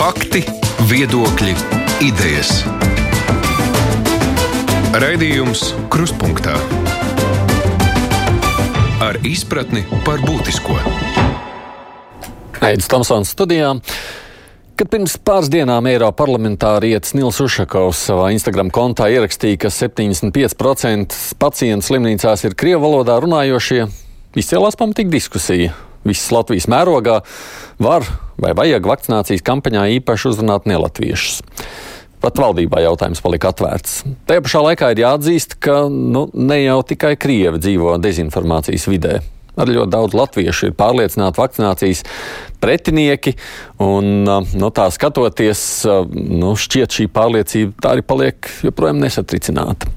[0.00, 0.40] Fakti,
[0.88, 1.50] viedokļi,
[2.00, 2.62] idejas.
[4.96, 6.54] Raidījums Kruspunkta
[9.04, 10.78] ar izpratni par būtisko.
[12.64, 13.74] Aizsmeļamies Tomsons studijā.
[14.80, 21.90] Kad pirms pāris dienām Eiropas parlamentārietis Nils Ušakovs savā Instagram kontā ierakstīja, ka 75% pacientu
[21.90, 23.84] slimnīcās ir krievu valodā runājošie,
[24.32, 25.76] izcēlās pamatīga diskusija
[26.06, 27.20] visas Latvijas mērogā,
[27.82, 28.06] var
[28.40, 31.40] vai vajag vakcinācijas kampaņā īpaši uzrunāt nelatviešus.
[32.20, 34.02] Pat valdībā jautājums palika atvērts.
[34.28, 39.20] Tajā pašā laikā ir jāatzīst, ka nu, ne jau tikai krievi dzīvo dezinformācijas vidē.
[39.60, 42.04] Arī ļoti daudz latviešu ir pārliecināti vakcinācijas
[42.60, 43.34] pretinieki,
[43.82, 45.62] un no tā skatoties,
[46.12, 49.88] nu, šķiet šī pārliecība tā arī paliek joprojām nesatricināta.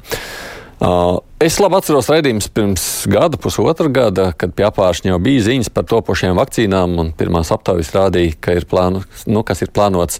[0.83, 5.69] Uh, es labi atceros raidījumus pirms gada, pusotra gada, kad pie apgājuma jau bija ziņas
[5.71, 8.99] par topošajām vakcīnām, un pirmās aptaujas rādīja, ka ir, plāno,
[9.31, 10.19] nu, kas ir plānots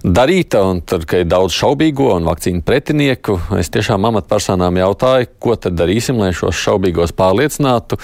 [0.00, 3.36] darīta, un tur ir daudz šaubīgo un vakcīnu pretinieku.
[3.60, 8.00] Es tiešām amatpersonām jautāju, ko tad darīsim, lai šos šaubīgos pārliecinātu.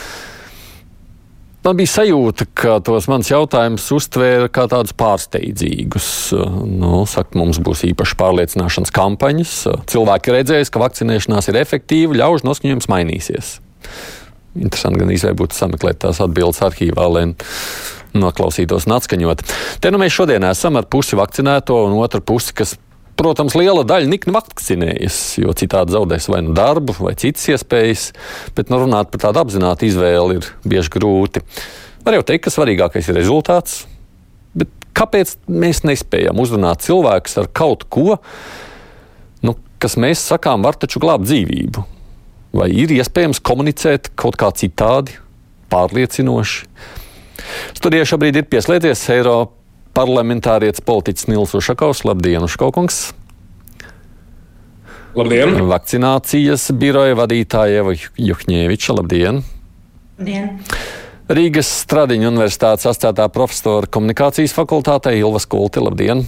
[1.69, 6.06] Man bija sajūta, ka tos mans jautājumus uztvēra kā tādus pārsteidzīgus.
[6.64, 9.52] Nu, saka, mums būs īpaši pārliecināšanas kampaņas.
[9.92, 13.50] Cilvēki redzēs, ka vakcinēšanās ir efektīva, ļaužu noskaņojums mainīsies.
[14.56, 17.27] Interesanti gan izvēlēt būtu sameklēt tās atbildes arhīvā, lai
[18.16, 19.44] noklausītos un atskaņot.
[19.84, 22.78] Te nu mēs šodien esam ar pusi vakcinēto un otru pusi, kas
[23.19, 28.12] Protams, liela daļa nikni vakcinējas, jo citādi zaudēs vai nu darbu, vai citas iespējas,
[28.55, 31.42] bet nu, runāt par tādu apzinātu izvēli ir bieži grūti.
[32.06, 33.80] Var jau teikt, ka svarīgākais ir rezultāts,
[34.55, 38.20] bet kāpēc mēs nespējam uzrunāt cilvēkus ar kaut ko,
[39.42, 41.86] nu, kas mēs sakām, var taču glābt dzīvību?
[42.55, 45.19] Vai ir iespējams komunicēt kaut kā citādi,
[45.75, 46.66] pārliecinoši?
[47.75, 49.57] Studijā šobrīd ir pieslēdzies Eiropas
[49.98, 52.04] parlamentārietis politiķis Nils Ušakovs.
[52.06, 53.00] Labdien, Ušakovs!
[55.18, 55.56] Labdien!
[55.66, 58.94] Vakcinācijas biroja vadītāja Eva Juhņēviča.
[59.00, 59.42] Labdien!
[60.19, 60.53] Labdien!
[61.28, 65.82] Rīgas Stradiņa universitātes asociētā profesora komunikācijas fakultātē Ilva Skulti.
[65.82, 66.22] Labdien!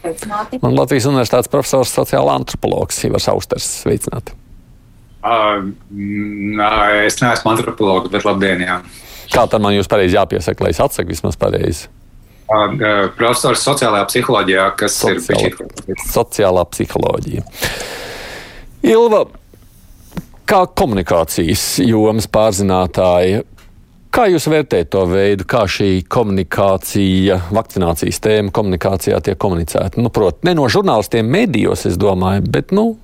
[0.00, 0.62] Sveicināti.
[0.64, 3.68] Un Latvijas universitātes profesors sociāla antropologs Ivars Austers.
[3.84, 4.32] Sveicināti!
[5.20, 6.72] Uh, nā,
[7.04, 8.64] es neesmu antropologs, bet labdien!
[8.64, 8.80] Jā.
[9.30, 11.90] Kā tam man jūs pareizi jāpiesaka, lai es atsaku vismaz pareizi?
[12.50, 17.44] Profesors sociālajā psiholoģijā, kas Sociāla, ir sociālā psiholoģija.
[18.90, 19.20] Ilva,
[20.50, 23.44] kā komunikācijas jomas pārzinātāja,
[24.10, 30.02] kā jūs vērtējat to veidu, kā šī komunikācija, vakcinācijas tēma komunikācijā tiek komunicēta?
[30.02, 32.96] Nu, Protams, ne no žurnālistiem medijos, es domāju, bet nu,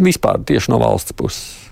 [0.00, 1.67] vispār tieši no valsts puses.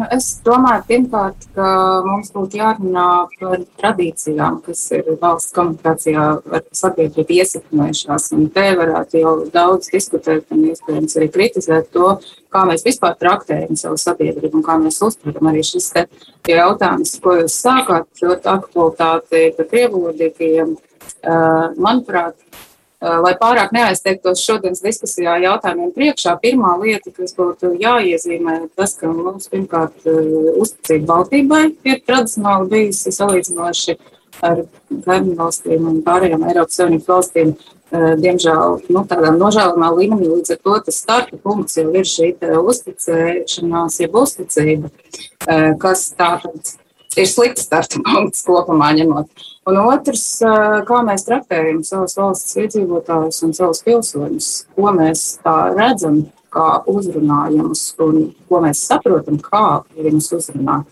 [0.00, 1.64] Nu, es domāju, pirmkārt, ka
[2.06, 6.22] mums būtu jārunā par tradīcijām, kas ir valsts komunikācijā
[6.56, 8.30] ar sabiedrību iesakņojušās.
[8.38, 12.14] Un te varētu jau daudz diskutēt un iespējams arī kritizēt to,
[12.48, 15.92] kā mēs vispār traktējam savu sabiedrību un kā mēs uztveram arī šis
[16.48, 20.78] jautājums, ko jūs sākāt, ļoti aktualitāti par krievulodīgajiem.
[21.76, 22.38] Manuprāt,
[23.00, 29.48] lai pārāk neaizteiktos šodienas diskusijā jautājumiem priekšā, pirmā lieta, kas būtu jāiezīmē, tas, ka mums
[29.52, 33.96] pirmkārt uzticība valdībai ir tradicionāli bijusi salīdzinoši
[34.46, 34.64] ar
[35.06, 37.54] kaimiņu valstīm un pārējām Eiropas Savienības valstīm.
[37.90, 43.96] Diemžēl nu, tādā nožēlojamā līmenī līdz ar to tas starta punkts jau ir šī uzticēšanās,
[44.04, 44.92] jeb uzticība,
[45.82, 46.70] kas tātad
[47.18, 49.49] ir slikts starta punkts kopumā ņemot.
[49.68, 50.24] Un otrs,
[50.88, 57.82] kā mēs traktējam savus valsts iedzīvotājus un savus pilsoņus, ko mēs tā redzam, kā uzrunājumus
[58.02, 60.88] un ko mēs saprotam, kā viņus uzrunāt.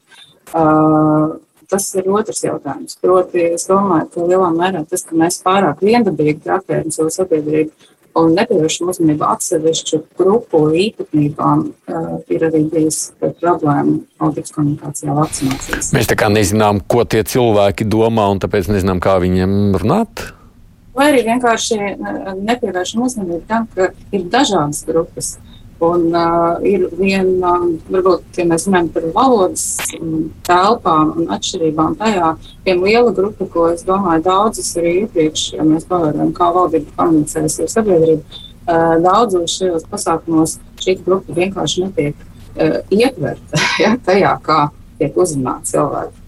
[0.49, 2.97] Uh, tas ir otrs jautājums.
[3.03, 7.73] Proti, es domāju, ka lielā mērā tas, ka mēs pārāk viendabīgi traktējam savu sabiedrību
[8.23, 15.93] un nepievēršam uzmanību atsevišķu grupu īpatnībām, uh, ir arī bijis problēma politikas komunikācijā vakcinācijas.
[15.97, 20.29] Mēs tā kā nezinām, ko tie cilvēki domā, un tāpēc nezinām, kā viņiem runāt.
[20.99, 21.77] Vai arī vienkārši
[22.43, 25.37] nepievēršam uzmanību tam, ka ir dažādas grupas.
[25.79, 27.53] Un uh, ir viena,
[27.87, 29.67] varbūt, ja mēs runājam par valodas
[30.49, 32.33] telpām un atšķirībām tajā,
[32.67, 37.61] viena liela grupa, ko es domāju, daudzas arī iepriekš, ja mēs pavērojam, kā valdība komunicēs
[37.63, 44.61] ar sabiedrību, uh, daudzos šajos pasākumos šī grupa vienkārši netiek uh, ietverta ja, tajā, kā
[44.99, 46.27] tiek uzrunāti cilvēki.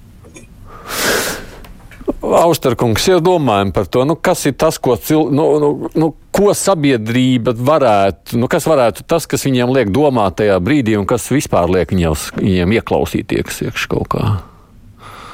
[2.20, 6.52] Austerkungs, jau domājam par to, nu, kas ir tas, ko, cil, nu, nu, nu, ko
[6.56, 11.70] sabiedrība varētu, nu, kas varētu tas, kas viņiem liek domāt tajā brīdī, un kas vispār
[11.72, 14.26] liek viņiem, viņiem ieklausīties iekšā kaut kā.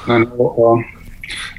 [0.07, 0.77] Nu,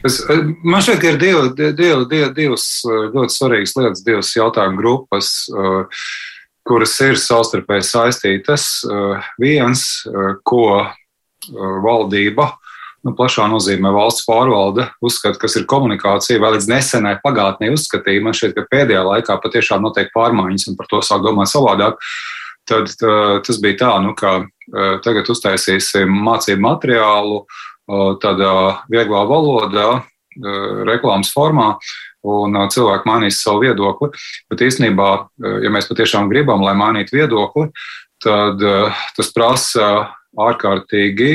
[0.06, 0.22] Es,
[0.64, 5.32] man ka ir divi, divi, divi, divas ļoti svarīgas lietas, divas jautājumu grupas,
[6.68, 8.68] kuras ir savstarpēji saistītas.
[9.40, 9.84] Viens,
[10.48, 10.64] ko
[11.84, 12.48] valdība
[13.06, 18.24] nu, plašā nozīmē valsts pārvalde uzskata, kas ir komunikācija, vēl līdz nesenai pagātnē uzskatīja.
[18.24, 22.00] Man šķiet, ka pēdējā laikā patiešām notiek pārmaiņas un par to sāk domāt savādāk.
[22.68, 23.14] Tad tā,
[23.46, 24.42] tas bija tā, nu, ka
[25.04, 27.40] tagad uztaisīsim mācību materiālu
[28.20, 28.52] tādā
[28.92, 29.88] vieglā valodā,
[30.88, 31.70] reklāmas formā,
[32.28, 34.10] un cilvēki mainīs savu viedokli.
[34.50, 35.08] Bet īstenībā,
[35.64, 37.70] ja mēs patiešām gribam, lai mainītu viedokli,
[38.22, 38.60] tad
[39.16, 39.88] tas prasa
[40.38, 41.32] ārkārtīgi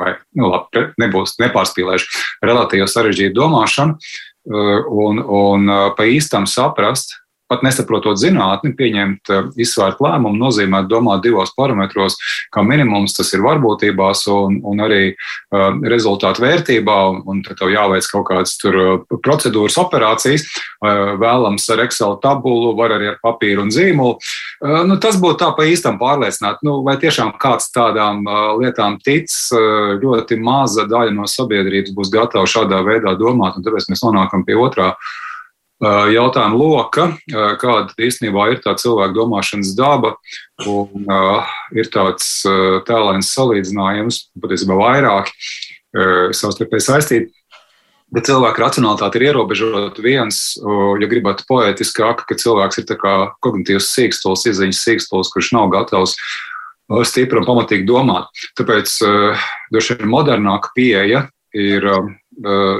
[0.00, 7.18] vai nu, labi, nebūs nepārspīlējuši, relatīvi sarežģītu domāšanu uh, un, un uh, pa īstam saprast,
[7.52, 12.16] pat nesaprotot zinātni, pieņemt eh, izsvērtu lēmumu nozīmē domāt divos parametros,
[12.52, 17.72] kā minimums tas ir varbūtībās un, un arī uh, rezultātu vērtībā, un, un tad tev
[17.72, 18.78] jāveic kaut kādas tur
[19.24, 24.18] procedūras operācijas, uh, vēlams ar Excel tabulu, var arī ar papīru un zīmolu.
[24.62, 28.24] Uh, nu, tas būtu tā pa īstam pārliecināt, nu, vai tiešām kāds tādām
[28.60, 29.30] lietām tic,
[30.02, 34.56] ļoti maza daļa no sabiedrības būs gatava šādā veidā domāt, un tāpēc mēs nonākam pie
[34.58, 34.92] otrā
[35.82, 37.08] jautājuma loka,
[37.58, 40.14] kāda īstenībā ir tā cilvēka domāšanas daba.
[40.68, 47.32] Un, uh, ir tāds uh, tēlēns salīdzinājums, patiesībā vairāki uh, savstarpēji saistīti.
[48.12, 50.02] Bet cilvēka racionalitāte ir ierobežota.
[50.04, 50.42] Viens,
[51.00, 52.98] ja gribat poētiskāk, ka cilvēks ir
[53.40, 56.12] kognitīvs sīkstols, izziņas sīkstols, kurš nav gatavs
[57.08, 58.28] stipri un pamatīgi domāt.
[58.60, 58.98] Tāpēc
[59.72, 61.22] droši vien modernāka pieeja
[61.56, 61.88] ir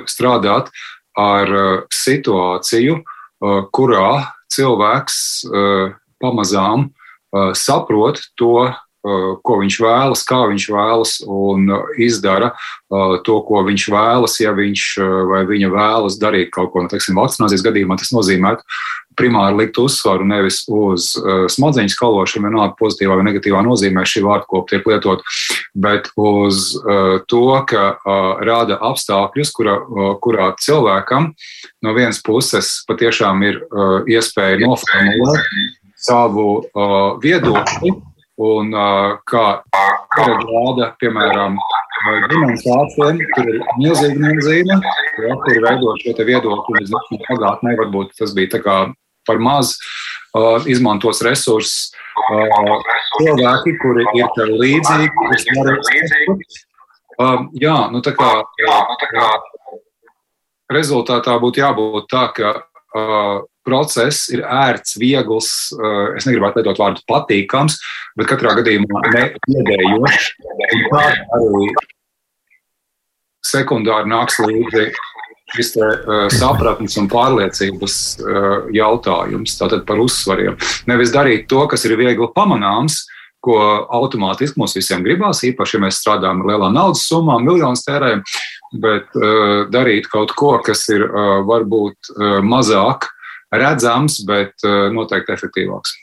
[0.04, 0.68] strādāt
[1.18, 5.18] ar uh, situāciju, uh, kurā cilvēks
[5.48, 5.92] uh,
[6.22, 6.90] pamazām
[7.56, 8.68] saprot to,
[9.02, 12.50] ko viņš vēlas, kā viņš vēlas, un izdara
[13.24, 14.82] to, ko viņš vēlas, ja viņš
[15.30, 16.84] vai viņa vēlas darīt kaut ko.
[16.84, 18.52] Nu, teiksim, vakcinācijas gadījumā tas nozīmē
[19.18, 24.72] primāri likt uzsvaru nevis uz uh, smadzeņu skalošanu, vienalga pozitīvā vai negatīvā nozīmē šī vārdkopa
[24.72, 25.24] tiek lietot,
[25.74, 31.32] bet uz uh, to, ka uh, rāda apstākļus, kura, uh, kurā cilvēkam
[31.82, 35.52] no vienas puses patiešām ir uh, iespēja noformulēt
[36.02, 37.94] savu uh, viedokli.
[38.42, 39.60] Un, uh, kā
[40.16, 41.58] rāda, piemēram,
[42.32, 44.78] ģimenes ārstiem, tur ir milzīga nozīme,
[45.26, 46.82] ja, kur veido šo viedokli.
[46.88, 48.54] Domāju, ka pagātnē varbūt tas bija
[49.28, 49.76] par maz
[50.36, 51.92] uh, izmantos resursus
[52.32, 52.74] uh,
[53.20, 59.30] cilvēki, kuri ir tev līdzīgi, kas var uh, Jā, nu tā kā, jā,
[60.72, 67.04] rezultātā būtu jābūt tā, ka uh, process ir ērts, viegls, uh, es negribētu lietot vārdu
[67.10, 67.78] patīkams,
[68.18, 70.30] bet katrā gadījumā neiedējošs.
[70.92, 71.04] Tā
[71.38, 71.72] arī
[73.52, 74.88] sekundāri nāks līdzi
[75.52, 80.56] šis te, uh, sapratnes un pārliecības uh, jautājums tātad par uzsvariem.
[80.90, 83.02] Nevis darīt to, kas ir viegli pamanāms,
[83.42, 83.58] ko
[83.90, 88.22] automātiski mums visiem gribās, īpaši, ja mēs strādājam ar lielām naudas summām, miljonus tērējam,
[88.82, 93.10] bet uh, darīt kaut ko, kas ir uh, varbūt uh, mazāk
[93.52, 95.98] redzams, bet uh, noteikti efektīvāks.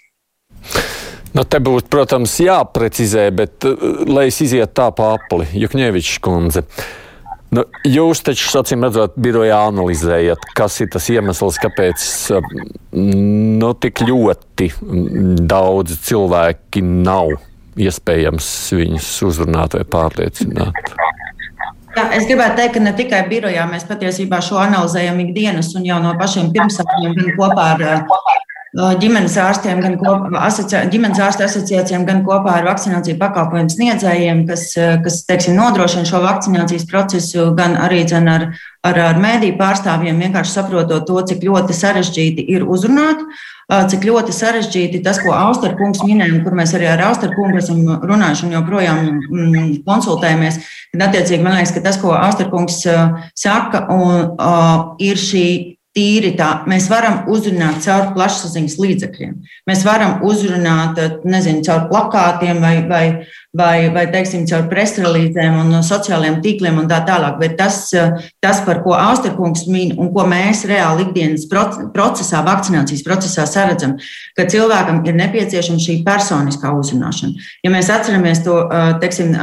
[1.30, 6.66] Nu, te būtu, protams, jāprecizē, bet uh, lai es izietu tā apli, Jukņevičs kundze.
[6.66, 7.09] Uh,
[7.50, 12.04] Nu, jūs taču, acīm redzot, birojā analizējat, kas ir tas iemesls, kāpēc
[12.94, 14.70] nu, tik ļoti
[15.50, 17.34] daudzi cilvēki nav
[17.80, 20.94] iespējams viņus uzrunāt vai pārliecināt.
[21.98, 25.98] Jā, es gribētu teikt, ka ne tikai birojā mēs patiesībā šo analizējam ikdienas un jau
[26.04, 27.84] no pašiem pirmsākumiem kopā ar
[28.76, 34.66] ģimenes ārstiem, gan kopā, asocia, ģimenes ārstu asociācijām, gan kopā ar vakcināciju pakalpojumu sniedzējiem, kas,
[35.04, 38.50] kas teiksim, nodrošina šo vakcinācijas procesu, gan arī ar,
[38.86, 43.26] ar, ar mēdīju pārstāvjiem, vienkārši saprotot to, cik ļoti sarežģīti ir uzrunāt.
[43.70, 48.56] Cik ļoti sarežģīti tas, ko Austerkungs minēja, kur mēs arī ar Austerkungu esam runājuši un
[48.56, 50.58] joprojām mm, konsultējamies.
[50.90, 52.80] Tad, attiecīgi, man liekas, ka tas, ko Austerkungs
[53.38, 55.46] saka, un, uh, ir šī
[56.00, 59.36] tīri tā, mēs varam uzrunāt caur plašsaziņas līdzekļiem.
[59.70, 63.04] Mēs varam uzrunāt, nezinu, caur plakātiem vai, vai,
[63.52, 67.40] vai, vai teiksim, caur presrelīzēm un sociālajiem tīkliem un tā tālāk.
[67.42, 67.88] Bet tas,
[68.44, 73.96] tas par ko Austerkungs min un ko mēs reāli ikdienas procesā, vakcinācijas procesā saredzam,
[74.38, 77.50] ka cilvēkam ir nepieciešama šī personiskā uzrunāšana.
[77.66, 78.60] Ja mēs atceramies to,
[79.02, 79.34] teiksim,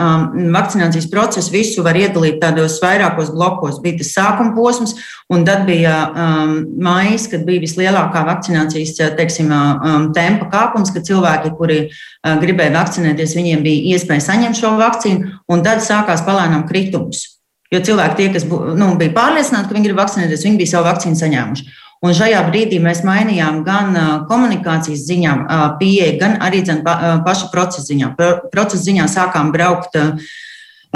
[0.54, 3.82] vakcinācijas procesu, visu var iedalīt tādos vairākos blokos.
[3.82, 4.94] Bija tas sākuma posms,
[5.34, 11.54] un tad bija um, maijs, kad bija vislielākā vakcinācijas teiksim, um, tempa kāpums, kad cilvēki,
[11.58, 17.24] kuri uh, gribēja vakcinēties, viņiem bija iespēja saņemt šo vakcīnu, un tad sākās palēnām kritums.
[17.72, 21.18] Jo cilvēki, tie, kas nu, bija pārliecināti, ka viņi grib vakcinēties, viņi bija savu vakcīnu
[21.18, 21.66] saņēmuši.
[22.04, 23.96] Un šajā brīdī mēs mainījām gan
[24.28, 25.36] komunikācijas ziņā,
[25.80, 28.12] pieeja, gan arī dzen, paša procesa ziņā.
[28.52, 29.96] Procesa ziņā sākām braukt.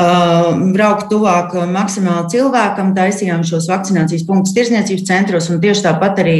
[0.00, 6.36] Braukt tuvāk maksimāli cilvēkam, taisījām šos vakcinācijas punktus tirsniecības centros, un tieši tāpat arī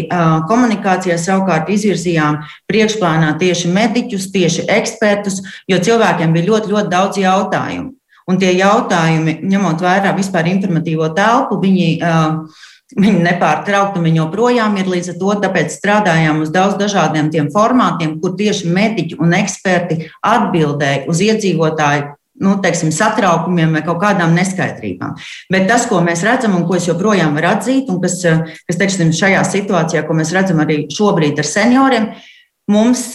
[0.49, 2.41] komunikācijā savukārt izvirzījām
[2.71, 7.91] priekšplānā tieši mediķus, tieši ekspertus, jo cilvēkiem bija ļoti, ļoti daudz jautājumu.
[8.31, 14.89] Un tie jautājumi, ņemot vērā vispār informatīvo telpu, viņi, uh, viņi nepārtraukti viņi joprojām ir
[14.93, 15.35] līdz ar to.
[15.43, 22.15] Tāpēc strādājām uz daudz dažādiem tiem formātiem, kur tieši mediķi un eksperti atbildēja uz iedzīvotāju
[22.41, 25.15] nu, teiksim, satraukumiem vai kaut kādām neskaidrībām.
[25.53, 28.21] Bet tas, ko mēs redzam un ko es joprojām varu atzīt, un kas,
[28.69, 32.13] kas teiksim, šajā situācijā, ko mēs redzam arī šobrīd ar senioriem,
[32.71, 33.11] mums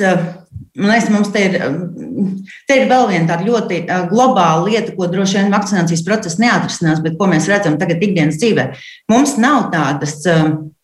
[0.76, 1.54] Man liekas, mums te ir,
[2.68, 3.78] te ir vēl viena tāda ļoti
[4.10, 8.66] globāla lieta, ko droši vien vakcinācijas process neatrisinās, bet ko mēs redzam tagad ikdienas dzīvē.
[9.12, 10.18] Mums nav tādas,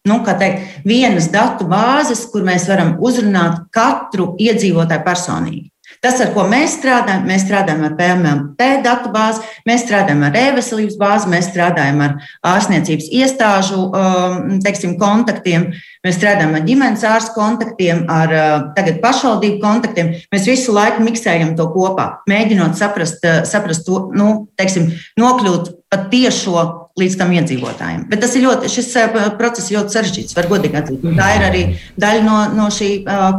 [0.08, 5.71] nu, teikt, vienas datu bāzes, kur mēs varam uzrunāt katru iedzīvotāju personīgi.
[6.02, 10.96] Tas, ar ko mēs strādājam, mēs strādājam ar PMLT datu bāzi, mēs strādājam ar e-veselības
[10.98, 12.16] bāzi, mēs strādājam ar
[12.52, 15.68] ārstniecības iestāžu um, teiksim, kontaktiem,
[16.02, 20.10] mēs strādājam ar ģimenes ārstu kontaktiem, ar uh, tagad pašvaldību kontaktiem.
[20.34, 24.90] Mēs visu laiku miksējam to kopā, mēģinot saprast, uh, saprast to, nu, teiksim,
[25.22, 26.66] nokļūt pat tiešo
[26.98, 28.08] līdz tam iedzīvotājiem.
[28.10, 31.08] Bet tas ir ļoti, šis uh, process ir ļoti sarežģīts, var godīgi atzīt.
[31.22, 31.64] Tā ir arī
[32.02, 32.94] daļa no, no šī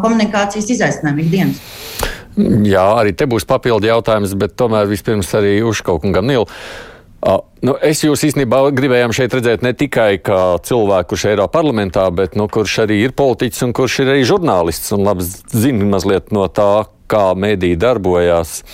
[0.07, 2.12] komunikācijas izaicinājuma ikdienas.
[2.37, 6.47] Jā, arī te būs papildi jautājums, bet tomēr vispirms arī Užkaukungam Nilu.
[7.23, 11.55] Uh, nu, es jūs īstenībā gribējām šeit redzēt ne tikai kā cilvēku, kurš ir Eiropas
[11.55, 15.87] parlamentā, bet nu, kurš arī ir politiķis un kurš ir arī žurnālists un labi zina
[15.93, 18.65] mazliet no tā, kā mēdī darbojās.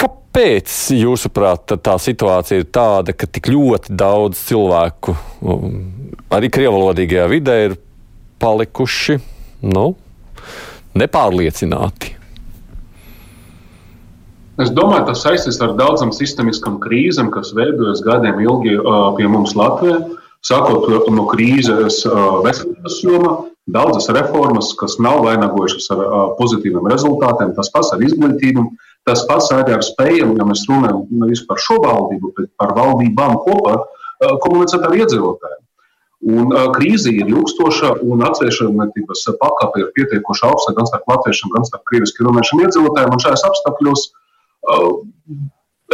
[0.00, 5.16] Kāpēc, jūsuprāt, tā situācija ir tāda, ka tik ļoti daudz cilvēku,
[6.34, 7.80] arī krievalodīgajā vidē, ir
[8.42, 9.16] palikuši
[9.70, 9.94] nu,
[10.98, 12.16] nepārliecināti?
[14.60, 18.74] Es domāju, tas saistīts ar daudzām sistēmiskām krīzēm, kas veidojas gadiem ilgi
[19.16, 20.00] pie mums Latvijā.
[20.44, 22.02] Sākot no krīzes
[22.44, 23.32] veselības jomā,
[23.72, 26.04] daudzas reformas, kas nav vainagojušas ar
[26.38, 28.64] pozitīviem rezultātiem, tas pats ar izglītību,
[29.08, 33.36] tas pats arī ar spējām, ja mēs runājam nevis par šo valdību, bet par valdībām
[33.44, 33.78] kopā,
[34.44, 35.60] komunicēt ar iedzīvotājiem.
[36.20, 41.64] Un, uh, krīze ir ilgstoša, un atvēršanās pakāpe ir pietiekoši augsta gan starp latviešiem, gan
[41.64, 43.14] starp krieviski runājušiem iedzīvotājiem.
[43.16, 44.02] Un šajos apstākļos
[44.68, 44.90] uh,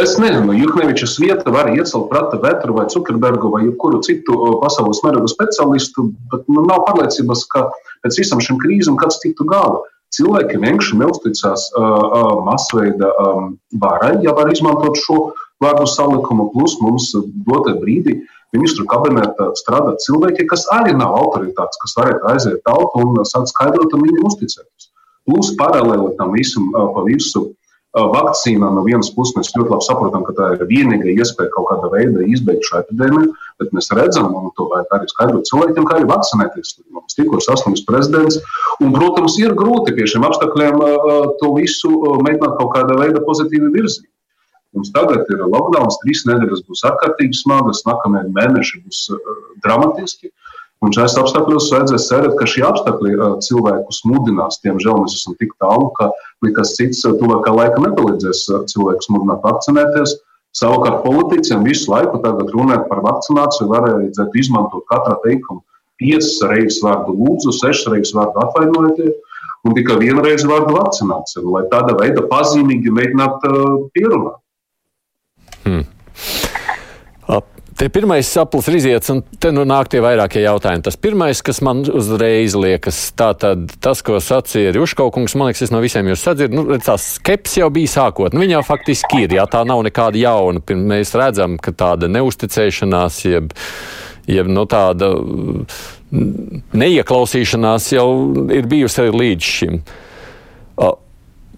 [0.03, 5.31] es nezinu, Juhnevičas vieta var iecelt Prata Vetru vai Zuckerbergu vai jebkuru citu pasaules mēroga
[5.31, 7.69] speciālistu, bet nu, nav pārliecības, ka
[8.03, 9.79] pēc visam šim krīzēm kāds tiktu galā.
[10.11, 15.29] Cilvēki vienkārši neusticās uh, uh, masveida um, varai, ja var izmantot šo
[15.63, 17.13] vārdu salikumu, plus mums
[17.47, 23.05] dotajā brīdī uh, ministru kabinetā strādā cilvēki, kas arī nav autoritātes, kas varētu aiziet tautu
[23.05, 24.89] un sākt skaidrot un viņiem uzticēties.
[25.27, 27.51] Plus paralēli tam visam pa visu
[27.97, 31.89] vakcīnā no vienas puses mēs ļoti labi saprotam, ka tā ir vienīgā iespēja kaut kādā
[31.93, 36.09] veidā izbeigt šo epidēmiju, bet mēs redzam, un to vajag arī skaidrot cilvēkiem, kā arī
[36.11, 36.75] vakcinēties.
[36.93, 38.41] Mums tikko saslims prezidents,
[38.83, 40.83] un, protams, ir grūti pie šiem apstākļiem
[41.41, 41.93] to visu
[42.27, 44.09] mēģināt kaut kādā veidā pozitīvi virzīt.
[44.77, 50.29] Mums tagad ir lockdown, trīs nedēļas būs ārkārtīgi smagas, nākamie mēneši būs uh, dramatiski.
[50.85, 54.59] Un šajos apstākļos vajadzēs cerēt, ka šie apstākļi uh, cilvēkus mudinās.
[54.61, 56.11] Diemžēl mēs esam tik tālu, ka
[56.45, 58.43] nekas cits uh, tuvākā laika nepalīdzēs
[58.73, 60.19] cilvēkus mudināt vakcinēties.
[60.57, 65.61] Savukārt politiķiem visu laiku runāt par vakcināciju, varētu izmantot katrā teikuma
[66.01, 69.17] piecas reizes vārdu lūdzu, sešas reizes vārdu atvainojieties
[69.67, 73.51] un tikai vienu reizi vārdu vakcinācija, lai tāda veida pazīmīgi mēģinātu
[73.95, 74.39] pierunāt.
[75.67, 75.85] Hmm.
[77.77, 80.81] Te pirmais saplis ir iziets, un te nu nāk tie vairākie jautājumi.
[80.87, 85.73] Tas pirmais, kas man uzreiz liekas, tā tad tas, ko sacīja Ruškaukungs, man liekas, es
[85.73, 88.33] no visiem jūs sadzirdu, nu, tās skeps jau bija sākot.
[88.33, 90.63] Nu, viņa jau faktiski ir, jā, tā nav nekāda jauna.
[90.89, 93.53] Mēs redzam, ka tāda neusticēšanās, jeb,
[94.25, 95.13] jeb no nu, tāda
[96.81, 98.09] neieklausīšanās jau
[98.57, 99.81] ir bijusi arī līdz šim.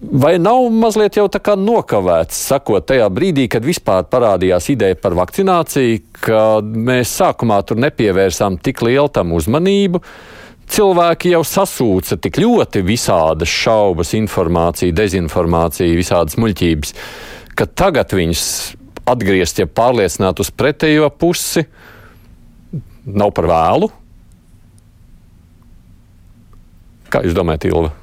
[0.00, 5.12] Vai nav mazliet jau tā kā nokavēts, sakot, tajā brīdī, kad vispār parādījās ideja par
[5.18, 10.00] vakcināciju, ka mēs sākumā tur nepievērsām tik lielu tam uzmanību?
[10.72, 16.96] Cilvēki jau sasūca tik ļoti visādas šaubas, informāciju, dezinformāciju, visādas muļķības,
[17.58, 18.44] ka tagad viņus
[19.10, 21.66] atgriezt, ja pārliecināt uz pretējo pusi,
[23.04, 23.92] nav par vēlu.
[27.12, 27.98] Kā jūs domājat, Ilva?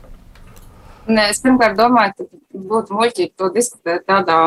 [1.08, 4.40] Nē, es pirmkārt domāju, ka būtu muļķīgi to diskutēt tādā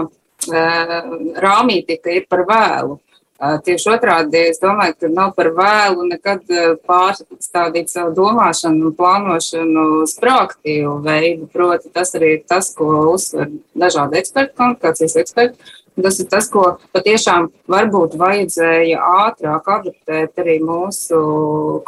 [1.44, 2.98] rāmīti, ka ir par vēlu.
[3.40, 6.42] Tieši otrādi, es domāju, ka nav par vēlu nekad
[6.84, 11.48] pārstādīt savu domāšanu un plānošanu uz proaktīvu veidu.
[11.48, 13.48] Proti, tas arī ir tas, ko uzsver
[13.80, 15.72] dažādi eksperti, komunikācijas eksperti.
[16.00, 21.18] Tas ir tas, ko patiešām varbūt vajadzēja ātrāk adaptēt arī mūsu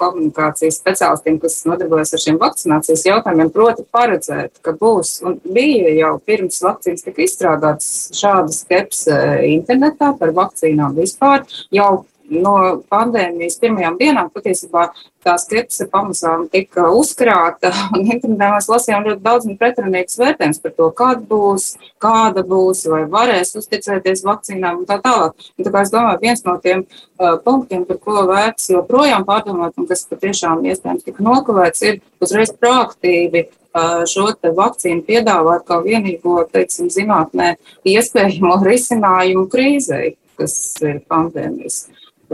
[0.00, 6.14] komunikācijas speciālistiem, kas nodarbojas ar šiem vakcinācijas jautājumiem, proti paredzēt, ka būs, un bija jau
[6.26, 9.18] pirms vakcīnas tika izstrādāts šāda skepse
[9.48, 12.54] internetā par vakcīnām vispār, jau no
[12.92, 14.88] pandēmijas pirmajām dienām patiesībā
[15.22, 17.70] tā skepse pamazām tika uzkrāta.
[17.94, 21.68] Un internetā mēs lasījām ļoti daudz pretrunīgus vērtējumus par to, kāda būs,
[22.02, 25.48] kāda būs, vai varēs uzticēties vakcīnām un tā tālāk.
[25.56, 29.78] Un tā kā es domāju, viens no tiem uh, punktiem, par ko vērts joprojām pārdomāt
[29.78, 36.90] un kas patiešām iespējams tika nokavēts, ir uzreiz proaktīvi šo vakcīnu piedāvāt kā vienīgo, teiksim,
[36.92, 37.54] zinātnē
[37.88, 41.86] iespējamo risinājumu krīzei, kas ir pandēmijas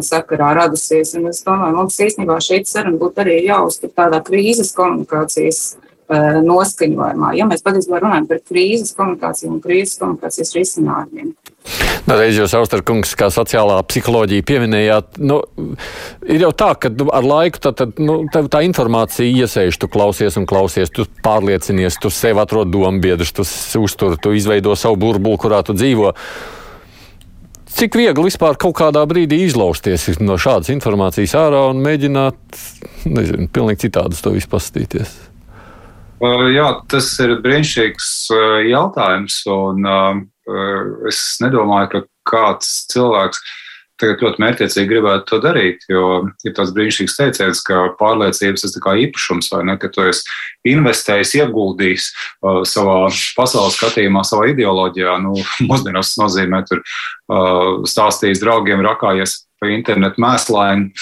[0.05, 1.15] sakarā radusies.
[1.19, 7.35] Un es domāju, mums īstenībā šī saruna būtu arī jāuztur tādā krīzes komunikācijas uh, noskaņojumā,
[7.39, 11.33] ja mēs patiesībā runājam par krīzes komunikāciju un krīzes komunikācijas risinājumiem.
[12.09, 15.43] Nu, reiz jūs, Austerkungs, kā sociālā psiholoģija pieminējāt, nu,
[16.25, 19.91] ir jau tā, ka nu, ar laiku tā, tā, nu, tā, tā informācija iesēž, tu
[19.93, 23.45] klausies un klausies, tu pārliecinies, tu sev atrod dombiedrus, tu
[23.83, 26.15] uztur, tu izveido savu burbuli, kurā tu dzīvo.
[27.69, 32.39] Cik viegli vispār kaut kādā brīdī izlausties no šādas informācijas ārā un mēģināt,
[33.07, 35.13] nezinu, pilnīgi citādi to visu pastīties?
[36.19, 40.23] Uh, jā, tas ir brīnišķīgs uh, jautājums, un uh,
[41.07, 42.01] es nedomāju, ka
[42.33, 43.45] kāds cilvēks
[44.01, 46.05] tagad ļoti mērķiecīgi gribētu to darīt, jo
[46.47, 50.25] ir tāds brīnišķīgs teiciens, ka pārliecības tas kā īpašums, vai ne, ka tu esi
[50.69, 53.01] investējis, ieguldījis uh, savā
[53.37, 55.19] pasaules skatījumā, savā ideoloģijā.
[55.25, 55.37] Nu,
[55.71, 60.93] mūsdienās tas nozīmē, tur uh, stāstījis draugiem, rakājies pa internetu mēslaini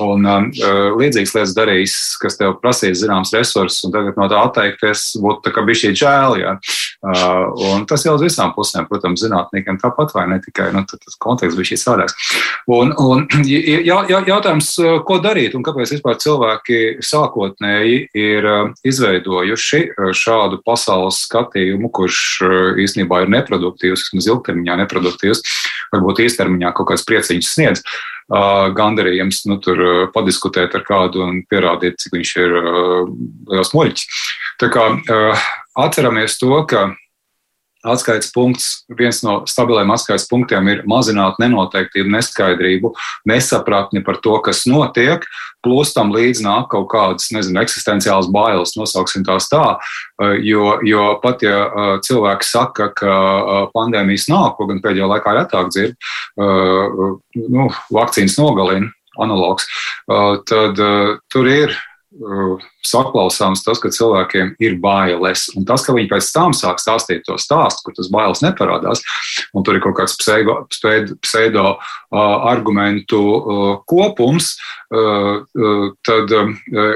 [0.00, 4.40] un um, uh, līdzīgas lietas darījis, kas tev prasīs zināms resursus, un tagad no tā
[4.46, 6.38] atteikties būtu tā kā bišķī žēl.
[6.40, 6.56] Ja?
[7.04, 11.18] Uh, un tas jau uz visām pusēm, protams, zinātniekiem tāpat vai ne tikai, nu, tas
[11.20, 12.30] konteksts bija šīs sādāks.
[12.72, 18.72] Un, un jā, jā, jautājums, uh, ko darīt un kāpēc vispār cilvēki sākotnēji ir uh,
[18.88, 22.22] izveidojuši uh, šādu pasaules skatījumu, kurš
[22.86, 25.44] īstenībā ir neproduktīvs, vismaz ilgtermiņā neproduktīvs,
[25.92, 27.84] varbūt īstermiņā kaut kāds prieciņš sniedz.
[27.84, 28.16] Uh,
[28.74, 32.56] gandarījums nu, tur padiskutēt ar kādu un pierādīt, cik viņš ir
[33.52, 34.24] liels muļķis.
[34.58, 34.88] Tā kā
[35.76, 36.88] atceramies to, ka
[37.86, 42.92] atskaites punkts, viens no stabiliem atskaites punktiem ir mazināt nenoteiktību, neskaidrību,
[43.28, 45.24] nesapratni par to, kas notiek,
[45.64, 49.64] plus tam līdz nāk kaut kādas, nezinu, eksistenciālas bailes, nosauksim tās tā,
[50.42, 51.62] jo, jo pat ja
[52.06, 53.16] cilvēki saka, ka
[53.74, 55.98] pandēmijas nav, ko gan pēdējā laikā retāk dzird,
[56.36, 58.90] nu, vakcīnas nogalina
[59.22, 59.68] analogs,
[60.48, 60.80] tad
[61.32, 61.76] tur ir
[62.86, 65.46] saklausāms tas, ka cilvēkiem ir bailes.
[65.56, 69.02] Un tas, ka viņi pēc tam sāk stāstīt to stāstu, kur tas bailes neparādās,
[69.54, 70.58] un tur ir kaut kāds pseido,
[71.24, 74.54] pseido uh, argumentu uh, kopums,
[74.92, 76.52] uh, uh, tad uh,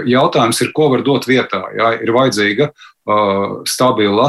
[0.08, 1.64] jautājums ir, ko var dot vietā.
[1.76, 2.72] Jā, ir vajadzīga
[3.66, 4.28] stabila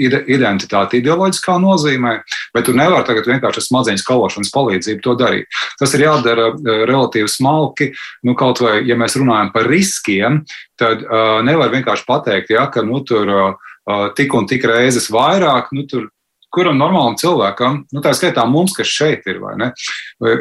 [0.00, 2.14] identitāti ideoloģiskā nozīmē,
[2.54, 5.60] bet tu nevari tagad vienkārši ar smadzeņu skalošanas palīdzību to darīt.
[5.80, 7.90] Tas ir jādara eh, relatīvi smalki.
[8.24, 10.42] Nu, kaut vai, ja mēs runājam par riskiem,
[10.80, 15.70] tad uh, nevar vienkārši pateikt, ja, ka nu, tur uh, tik un tik reizes vairāk,
[15.76, 16.08] nu, tur
[16.52, 19.70] kuram normālam cilvēkam, nu, tā skaitā mums, kas šeit ir, vai ne?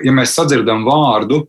[0.06, 1.46] Ja mēs sadzirdam vārdu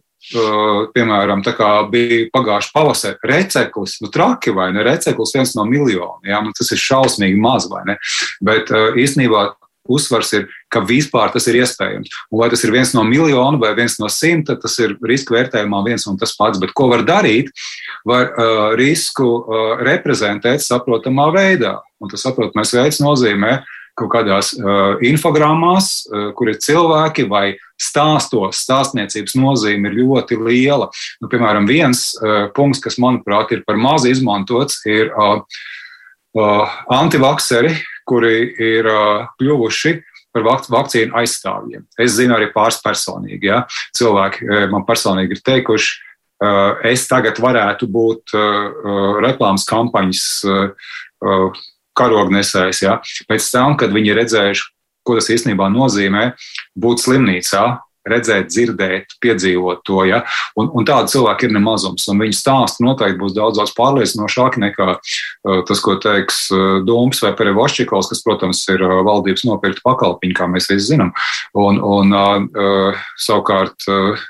[0.95, 4.85] piemēram, tā kā bija pagājušā pavasara receklis, nu, traki vai ne?
[4.87, 6.31] Receklis viens no miljoniem.
[6.31, 6.41] Ja?
[6.45, 7.99] Nu, tas ir šausmīgi maz, vai ne?
[8.45, 9.51] Bet uh, īstenībā
[9.91, 12.13] uzsvars ir, ka vispār tas ir iespējams.
[12.31, 15.83] Un vai tas ir viens no miljonu vai viens no simta, tas ir riska vērtējumā
[15.89, 16.61] viens un tas pats.
[16.63, 17.51] Bet ko var darīt?
[18.09, 21.81] Var uh, risku uh, reprezentēt saprotamā veidā.
[22.03, 27.57] Un tas saprotamais veids nozīmē, uh, kaut kādās uh, infogrammās, uh, kur ir cilvēki vai
[27.81, 30.89] stāstos, stāstniecības nozīme ir ļoti liela.
[31.23, 35.43] Nu, piemēram, viens uh, punkts, kas, manuprāt, ir par maz izmantots, ir uh,
[36.39, 37.75] uh, antivakseri,
[38.09, 39.99] kuri ir uh, kļuvuši
[40.33, 41.85] par vakcīnu aizstāvjiem.
[42.01, 43.51] Es zinu arī pāris personīgi.
[43.51, 43.67] Ja?
[43.97, 45.93] Cilvēki man personīgi ir teikuši,
[46.45, 51.61] uh, es tagad varētu būt uh, reklāmas kampaņas uh,
[51.99, 52.83] karognesējs.
[52.85, 52.99] Ja?
[53.29, 54.69] Pēc tam, kad viņi redzējuši,
[55.07, 56.29] ko tas īstenībā nozīmē
[56.79, 57.65] būt slimnīcā,
[58.09, 60.03] redzēt, dzirdēt, piedzīvot to.
[60.09, 60.23] Ja?
[60.59, 64.89] Un, un tādu cilvēku ir nemazums, un viņu stāsti noteikti būs daudz, daudz pārliecinošāki nekā
[64.97, 70.39] uh, tas, ko teiks uh, Dūms vai Perevošķikovs, kas, protams, ir uh, valdības nopirkta pakalpiņa,
[70.39, 71.13] kā mēs visi zinām.
[71.59, 74.27] Un, un uh, savukārt uh,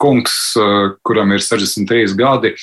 [0.00, 2.54] kungs, uh, kuram ir 63 gadi,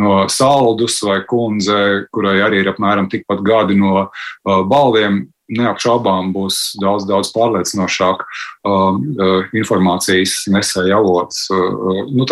[0.00, 6.74] no Saldus vai kundze, kurai arī ir apmēram tikpat gadi no uh, balviem, neapšaubām būs
[6.80, 11.46] daudz, daudz pārliecinošāk uh, uh, informācijas nesēja avots.
[11.52, 12.26] Uh, nu,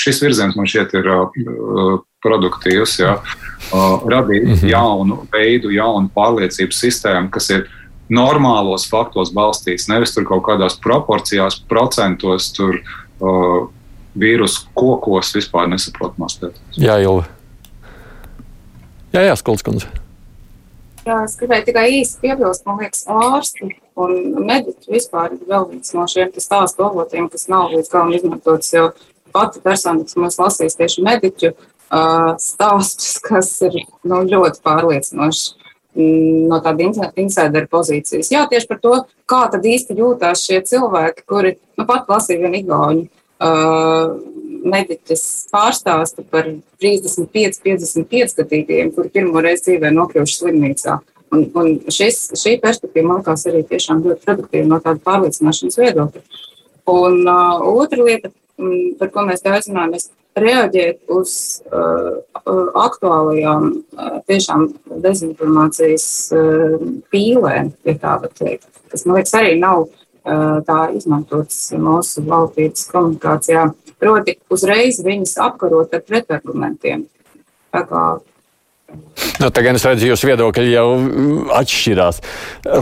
[0.00, 4.68] šis virziens man šķiet ir uh, produktīvs, ja, uh, radīt -hmm.
[4.72, 7.68] jaunu veidu, jaunu pārliecību sistēmu, kas ir
[8.08, 12.80] normālos faktos balstīts, nevis tur kaut kādās proporcijās, procentos, tur
[13.20, 13.68] uh,
[14.14, 16.78] vīrusu kokos vispār nesaprotamās lietās.
[16.78, 17.26] Jā, Ilva.
[19.14, 20.03] Jā, jā, Skolskundze.
[21.04, 24.14] Jā, es gribēju tikai īsi piebilst, man liekas, ārsti un
[24.48, 28.72] mediķi vispār ir vēl viens no šiem stāstu avotiem, kas nav līdz galam izmantots.
[28.72, 28.86] Jo
[29.34, 31.52] pati persona, kas mums lasīs tieši mediķu
[32.40, 33.76] stāstus, kas ir
[34.08, 35.44] nu, ļoti pārliecinoši
[35.92, 36.88] mm, no tāda
[37.20, 38.32] insideru pozīcijas.
[38.32, 38.94] Jā, tieši par to,
[39.30, 43.04] kā tad īsti jūtās šie cilvēki, kuri nu, pat lasīja vienu igauņu.
[43.44, 44.33] Uh,
[44.64, 46.48] mediķis pārstāsta par
[46.82, 50.98] 35, 55 gadīgajiem, kuri pirmo reizi dzīvē nokļuvuši slimnīcā.
[51.34, 56.22] Un, un šis, šī perspektīva man liekas arī tiešām ļoti produktīva no tāda pārliecināšanas viedokļa.
[56.94, 61.34] Un uh, otra lieta, um, par ko mēs runājam, ir reaģēt uz
[61.70, 62.20] uh,
[62.84, 64.66] aktuālajām uh, tiešām
[65.04, 66.76] dezinformācijas uh,
[67.14, 72.86] pīlēm, ja tā var teikt, kas man liekas arī nav uh, tā izmantotas mūsu valdības
[72.92, 73.70] komunikācijā.
[74.00, 77.06] Proti, uzreiz viņas apkarot ar pretargumentiem.
[79.40, 80.86] Nu, tagad es redzu, jūsu viedokļi jau
[81.56, 82.20] atšķirās.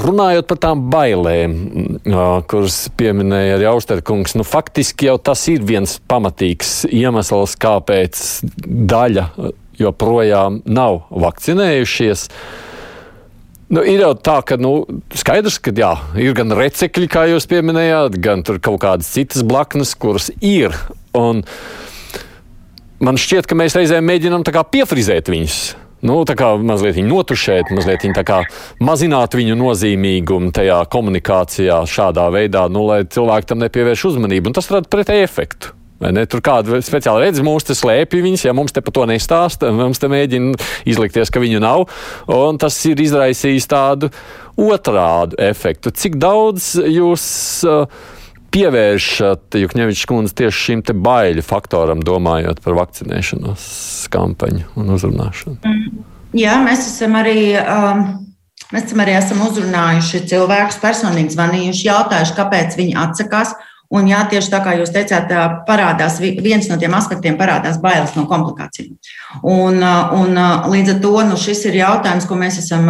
[0.05, 1.55] Runājot par tām bailēm,
[2.51, 8.21] kuras pieminēja arī Austerkungs, nu, faktiski jau tas ir viens pamatīgs iemesls, kāpēc
[8.93, 9.29] daļa
[9.81, 12.29] joprojām nav vakcinējušies.
[12.29, 12.72] Uh,
[13.73, 14.83] Nu, ir jau tā, ka nu,
[15.17, 20.29] skaidrs, ka jā, ir gan recekļi, kā jūs pieminējāt, gan kaut kādas citas blaknes, kuras
[20.45, 20.77] ir.
[21.17, 21.41] Un
[23.01, 25.63] man šķiet, ka mēs reizēm mēģinām piefrizēt viņus.
[26.05, 28.41] Nu, tā kā mazliet viņu notušēt, mazliet viņu
[28.83, 34.51] mazināt viņu nozīmīgumu tajā komunikācijā, šādā veidā, nu, lai cilvēki tam nepievērš uzmanību.
[34.51, 35.73] Un tas rada pretēju efektu.
[36.03, 40.01] Tur kāda speciāla redz, mūs te slēpj viņas, ja mums te par to nestāsta, mums
[40.03, 40.57] te mēģina
[40.89, 41.85] izlikties, ka viņu nav.
[42.33, 44.11] Un tas ir izraisījis tādu
[44.59, 45.93] otrādu efektu.
[45.95, 47.25] Cik daudz jūs
[47.69, 47.87] uh,
[48.53, 53.67] pievēršat, Jukņevičs kundze, tieši šim te baiļu faktoram, domājot par vakcinēšanos
[54.13, 55.61] kampaņu un uzrunāšanu?
[55.63, 56.03] Mm.
[56.43, 57.55] Jā, mēs esam arī.
[57.63, 58.05] Um...
[58.73, 63.51] Mēs arī esam uzrunājuši cilvēkus, personīgi zvanījuši, jautājuši, kāpēc viņi atsakās.
[63.53, 65.33] Uh, Un, jā, tieši tā kā jūs teicāt,
[65.69, 68.95] parādās viens no tiem aspektiem, parādās bailes no komplikācijām.
[69.45, 69.83] Un,
[70.17, 70.41] un
[70.73, 72.89] līdz ar to nu, šis ir jautājums, ko mēs esam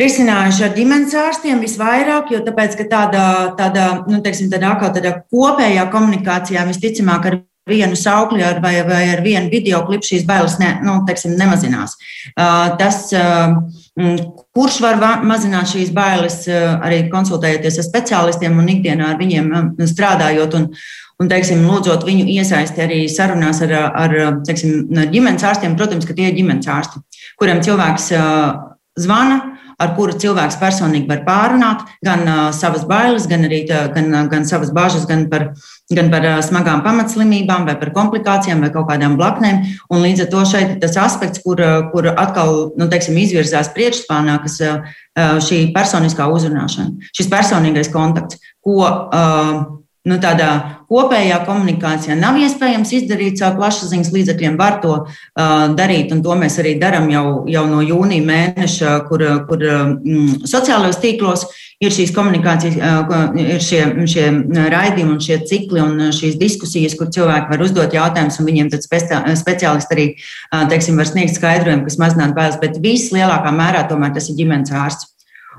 [0.00, 3.24] risinājuši ar ģimenes ārstiem visvairāk, jo tāpēc, tāda,
[3.58, 9.20] tāda, nu, teiksim, tāda, tāda kopējā komunikācijā visticamāk ar vienu saukli ar, vai, vai ar
[9.24, 11.96] vienu video klipu šīs bailes ne, nu, teiksim, nemazinās.
[12.80, 13.10] Tas,
[14.54, 19.50] kurš var mazināt šīs bailes, arī konsultējoties ar speciālistiem un ikdienā ar viņiem
[19.90, 20.66] strādājot un,
[21.20, 25.76] un teiksim, lūdzot viņu iesaisti arī sarunās ar, ar teiksim, ģimenes ārstiem.
[25.78, 27.02] Protams, ka tie ir ģimenes ārsti,
[27.40, 28.12] kuriem cilvēks
[29.00, 29.40] zvana
[29.80, 34.46] ar kuru cilvēks personīgi var pārunāt gan uh, savas bailes, gan arī tā, gan, gan
[34.48, 35.48] savas bažas, gan par,
[35.90, 39.64] gan par uh, smagām pamatslimībām, vai par komplikācijām, vai kaut kādām blaknēm.
[39.90, 41.62] Un līdz ar to šeit tas aspekts, kur,
[41.94, 44.96] kur atkal nu, teiksim, izvirzās priekšplānā, kas uh,
[45.48, 50.50] šī personiskā uzrunāšana, šis personīgais kontakts, ko uh, nu, tādā
[50.88, 54.56] kopējā komunikācijā nav iespējams izdarīt caur plašsaziņas līdzekļiem.
[54.58, 59.24] Var to uh, darīt, un to mēs arī darām jau, jau no jūnija mēneša, kur,
[59.48, 61.44] kur mm, sociālajos tīklos
[61.84, 64.26] ir šīs komunikācijas, uh, ir šie, šie
[64.72, 68.88] raidījumi un šie cikli un šīs diskusijas, kur cilvēki var uzdot jautājumus, un viņiem tad
[68.88, 74.32] speciālisti arī uh, teiksim, var sniegt skaidrojumu, kas mazinātu bailes, bet vislielākā mērā tomēr tas
[74.32, 75.12] ir ģimenes ārsts.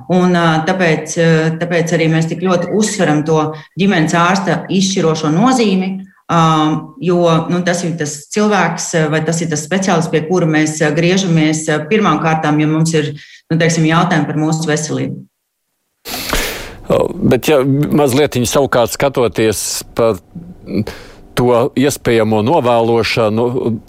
[0.10, 0.36] Un,
[0.68, 1.18] tāpēc,
[1.62, 5.92] tāpēc arī mēs tik ļoti uzsveram to ģimenes ārsta izšķirošo nozīmi,
[7.04, 11.66] jo nu, tas ir tas cilvēks vai tas ir tas speciālists, pie kura mēs griežamies
[11.92, 15.26] pirmām kārtām, ja mums ir nu, teiksim, jautājumi par mūsu veselību.
[17.32, 20.20] Bet, ja mazliet savukārt skatoties par
[21.42, 23.46] to iespējamo novēlošanu.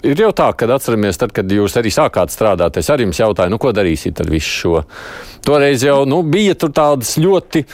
[0.09, 3.53] Ir jau tā, ka atceramies, tad, kad jūs arī sākāt strādāt, es arī jums jautāju,
[3.53, 4.81] nu, ko darīsiet ar visu šo.
[5.45, 7.65] Toreiz jau nu, bija tādas ļoti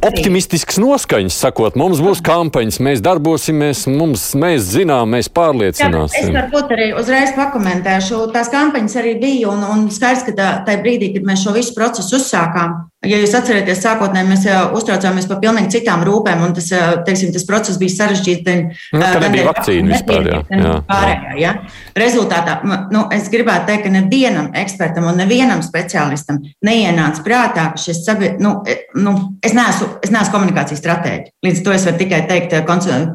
[0.00, 6.30] optimistisks noskaņas, sakot, mums būs kampaņas, mēs darbosimies, mums, mēs zinām, mēs pārliecināsim.
[6.30, 8.22] Jā, es varbūt arī uzreiz pakomentēšu.
[8.34, 11.76] Tās kampaņas arī bija, un, un skaidrs, ka tā, tajā brīdī, kad mēs šo visu
[11.76, 14.44] procesu uzsākām, Ja jūs atceraties, sākotnēji mēs
[14.78, 16.68] uztraucāmies par pilnīgi citām rūpēm, un tas,
[17.02, 18.76] teiksim, tas process bija sarežģīts.
[18.94, 20.28] Nu, tā nebija vakcīna vispār.
[20.28, 20.76] Jā, jā.
[20.86, 21.54] Pārējā, ja?
[21.98, 28.04] Rezultātā nu, es gribētu teikt, ka nevienam ekspertam un nevienam speciālistam neienāca prātā, ka šis
[28.06, 31.32] sabiedrības, nu, e, nu, es neesmu, es neesmu komunikācijas stratēģi.
[31.46, 32.54] Līdz to es varu tikai teikt,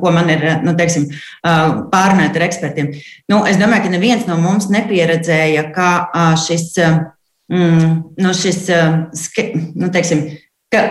[0.02, 1.10] ko man ir, nu, teiksim,
[1.44, 2.92] pārunāt ar ekspertiem.
[3.32, 5.92] Nu, es domāju, ka neviens no mums nepieredzēja, ka
[6.44, 6.74] šis
[7.52, 10.28] mm, nu šis, eh, nu, teiksim,
[10.74, 10.84] ka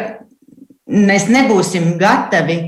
[0.87, 2.59] mēs nebūsim gatavi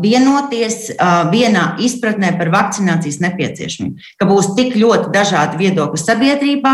[0.00, 0.94] vienoties
[1.28, 6.72] vienā izpratnē par vakcinācijas nepieciešamību, ka būs tik ļoti dažādi viedokļi sabiedrībā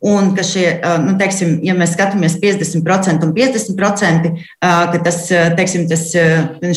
[0.00, 0.64] Un ka šie,
[1.04, 5.18] nu, teiksim, ja mēs skatāmies 50% un 50%, ka tas,
[5.58, 6.06] teiksim, tas,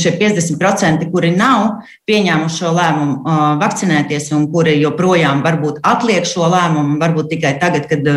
[0.03, 6.97] šie 50%, kuri nav pieņēmuši šo lēmumu vakcinēties un kuri joprojām varbūt atliek šo lēmumu,
[6.99, 8.11] varbūt tikai tagad, kad,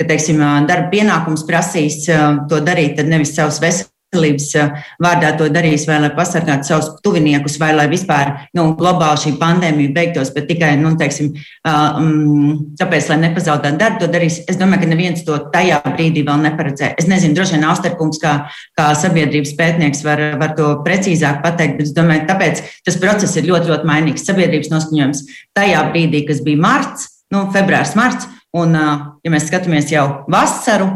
[0.00, 0.40] kad teiksim,
[0.70, 6.00] darba pienākums prasīs to darīt, tad nevis savus veselības veselības eh, vārdā to darīs, vai
[6.00, 10.94] lai pasargātu savus tuviniekus, vai lai vispār nu, globāli šī pandēmija beigtos, bet tikai nu,
[10.96, 11.34] teiksim,
[11.66, 14.40] um, tāpēc, lai nepazaudētu darbu, to darīs.
[14.48, 16.96] Es domāju, ka neviens to tajā brīdī vēl neparedzēja.
[16.98, 18.36] Es nezinu, droši vien Austerkungs, kā,
[18.78, 23.48] kā sabiedrības pētnieks, var, var to precīzāk pateikt, bet es domāju, tāpēc tas process ir
[23.50, 24.26] ļoti, ļoti mainīgs.
[24.26, 25.26] Sabiedrības noskaņojums
[25.56, 30.88] tajā brīdī, kas bija marts, nu, februārs, marts, un, ja mēs skatāmies jau vasaru,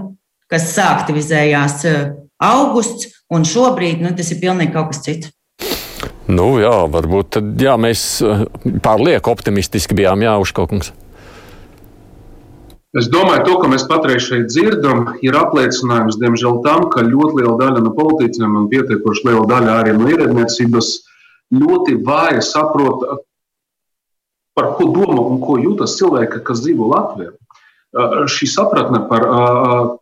[0.51, 1.85] kas sāktivizējās
[2.41, 5.35] augusts, un šobrīd nu, tas ir pilnīgi kaut kas cits.
[6.31, 8.45] Nu, jā, varbūt tad, jā, mēs eh,
[8.85, 10.93] pārlieku optimistiski bijām, Jā, Užkokungs.
[12.99, 17.55] Es domāju, to, ko mēs patreiz šeit dzirdam, ir apliecinājums, diemžēl, tam, ka ļoti liela
[17.61, 20.89] daļa no politiķiem un pietiekoši liela daļa arī no ierēdniecības
[21.55, 23.05] ļoti vāji saprot,
[24.59, 27.31] par ko domā un ko jūtas cilvēki, kas dzīvo Latvijā
[27.91, 29.25] šī sapratne par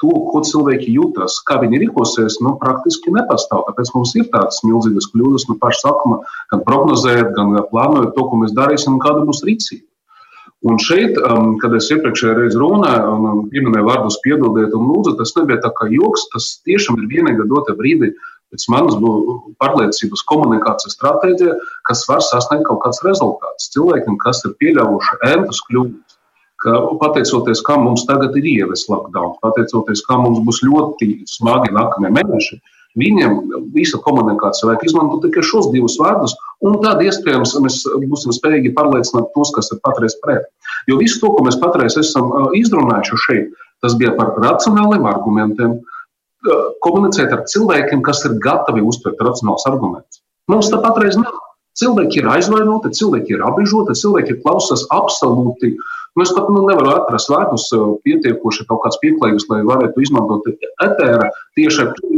[0.01, 3.64] to, ko cilvēki jūtas, kā viņi rīkosies, nu, praktiski nepastāv.
[3.68, 6.20] Tāpēc mums ir tādas milzīgas kļūdas no paša sākuma,
[6.53, 9.87] gan prognozējot, gan plānojot to, ko mēs darīsim un kāda būs rīcība.
[10.68, 11.14] Un šeit,
[11.62, 15.87] kad es iepriekšējā reizē runāju, un pieminēju vārdus piedodiet un lūdzu, tas nebija tā kā
[15.92, 18.11] joks, tas tiešām ir vienīgā dota brīdī,
[18.51, 18.96] pēc manas
[19.62, 21.55] pārliecības komunikācijas stratēģija,
[21.87, 26.08] kas var sasniegt kaut kāds rezultāts cilvēkiem, kas ir pieļāvuši entus kļūdas
[26.62, 32.11] ka pateicoties, kā mums tagad ir ievies lockdown, pateicoties, kā mums būs ļoti smagi nākamie
[32.16, 32.59] mēneši,
[32.99, 33.37] viņiem
[33.75, 36.35] visa komunikācija vajag izmantot tikai šos divus vārdus,
[36.66, 40.49] un tad iespējams mēs būsim spējīgi pārliecināt tos, kas ir patreiz pret.
[40.90, 43.53] Jo visu to, ko mēs patreiz esam izrunājuši šeit,
[43.85, 45.77] tas bija par racionāliem argumentiem,
[46.83, 50.23] komunicēt ar cilvēkiem, kas ir gatavi uztvert racionālus argumentus.
[50.51, 51.44] Mums tā patreiz nav.
[51.79, 56.90] Cilvēki ir aizvainoti, cilvēki ir apbežoti, cilvēki klausās absolūti uh, Nu, es pat nu, nevaru
[56.96, 60.48] atrast vārdus eh, pietiekoši kaut kāds pieklājīgs, lai varētu izmantot
[60.83, 62.09] etēra tieši ar to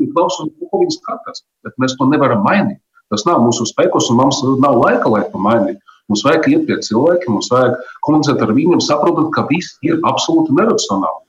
[0.70, 1.42] ko viņi skatās.
[1.66, 2.80] Bet mēs to nevaram mainīt.
[3.12, 5.82] Tas nav mūsu spēkos, un mums nav laika, lai to mainītu.
[6.08, 10.56] Mums vajag iet pie cilvēkiem, mums vajag komunicēt ar viņiem, saprotot, ka viss ir absolūti
[10.56, 11.20] neracionāli.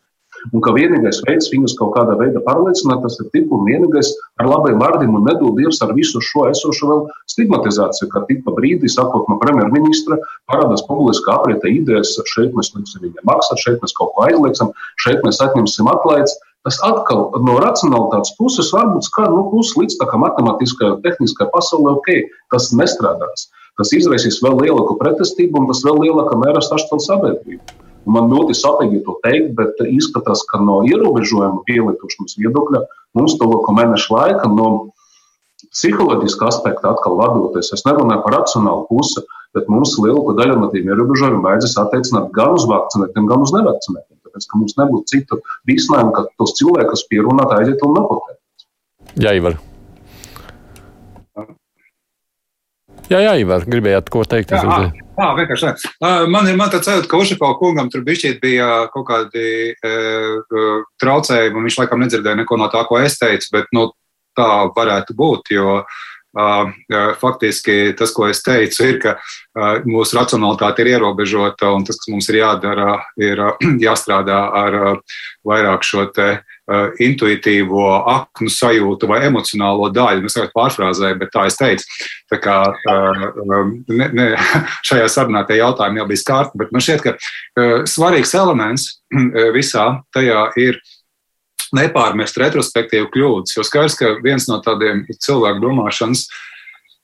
[0.50, 4.50] Un ka vienīgais veids viņus kaut kādā veidā pārliecināt, tas ir tik un vienīgais ar
[4.50, 8.90] labiem vārdiem un nedod Dievs ar visu šo esošo vēl stigmatizāciju, ka tik pa brīdī,
[8.90, 10.18] sakot no premjerministra,
[10.50, 14.74] parādās publiski aprieta idejas, šeit mēs liksim viņiem maksāt, šeit mēs kaut ko aizlieksim,
[15.06, 16.38] šeit mēs atņemsim atlaides.
[16.66, 21.96] Tas atkal no racionālitātes puses varbūt skar nu, pusi līdz tā kā matemātiskajā, tehniskajā pasaulē,
[21.98, 22.12] ok,
[22.54, 23.48] tas nestrādās.
[23.80, 27.91] Tas izraisīs vēl lielāku pretestību un tas vēl lielākā mērā sašķelt sabiedrību.
[28.10, 32.82] Man ļoti sapīgi to teikt, bet izskatās, ka no ierobežojuma pielietošanas viedokļa
[33.18, 34.70] mums to vēl mēnešu laika no
[35.70, 37.70] psiholoģiska aspekta atkal vadoties.
[37.76, 39.22] Es nerunāju par racionālu pusi,
[39.56, 44.18] bet mums lielāko daļu no tiem ierobežojumiem vajadzēs attiecināt gan uz vakcinētiem, gan uz nevakcinētiem.
[44.26, 48.40] Tāpēc, ka mums nebūtu citu risinājumu, ka tos cilvēkus pierunāt aiziet un nopotēt.
[49.20, 49.60] Jā, Ivar.
[53.12, 54.56] Jā, jā, Ivar, gribējāt ko teikt?
[54.56, 56.12] Jā, jā vienkārši tā.
[56.32, 58.06] Man ir tāds sajūta, ka Ušakau kungam tur
[58.42, 59.96] bija kaut kādi e,
[61.02, 63.90] traucējumi, un viņš laikam nedzirdēja neko no tā, ko es teicu, bet nu,
[64.38, 65.82] tā varētu būt, jo
[67.20, 69.18] faktiski tas, ko es teicu, ir, ka
[69.84, 73.42] mūsu racionalitāte ir ierobežota, un tas, kas mums ir jādara, ir
[73.86, 74.80] jāstrādā ar
[75.44, 76.40] vairāk šo te
[77.04, 80.26] intuitīvo aknu sajūtu vai emocionālo daļu.
[80.28, 81.88] Es tagad pārfrāzēju, bet tā es teicu.
[82.32, 82.58] Tā kā
[83.92, 84.30] ne, ne,
[84.88, 88.90] šajā sarunā tie jautājumi jau bija skārti, bet man šķiet, ka svarīgs elements
[89.58, 90.82] visā tajā ir
[91.76, 93.56] nepārmest retrospektīvu kļūdas.
[93.58, 96.26] Jo skaidrs, ka viens no tādiem cilvēku domāšanas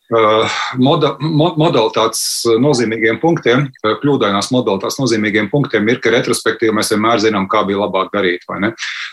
[0.10, 2.22] moda, modalitātes
[2.64, 8.14] nozīmīgiem punktiem, kļūdainās modalitātes nozīmīgiem punktiem ir, ka retrospektīvi mēs vienmēr zinām, kā bija labāk
[8.16, 8.46] darīt.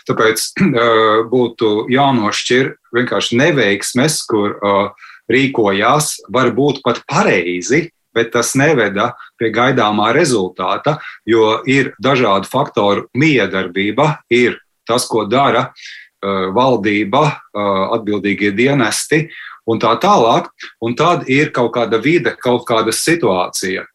[0.07, 0.45] Tāpēc
[1.33, 4.55] būtu jānošķir vienkārši neveiksmes, kur
[5.31, 14.21] rīkojās, varbūt pat pareizi, bet tas neveda pie gaidāmā rezultāta, jo ir dažādu faktoru miedarbība,
[14.31, 15.71] ir tas, ko dara
[16.55, 17.25] valdība,
[17.97, 19.25] atbildīgie dienesti
[19.69, 20.49] un tā tālāk.
[20.85, 23.85] Un tad ir kaut kāda vide, kaut kāda situācija.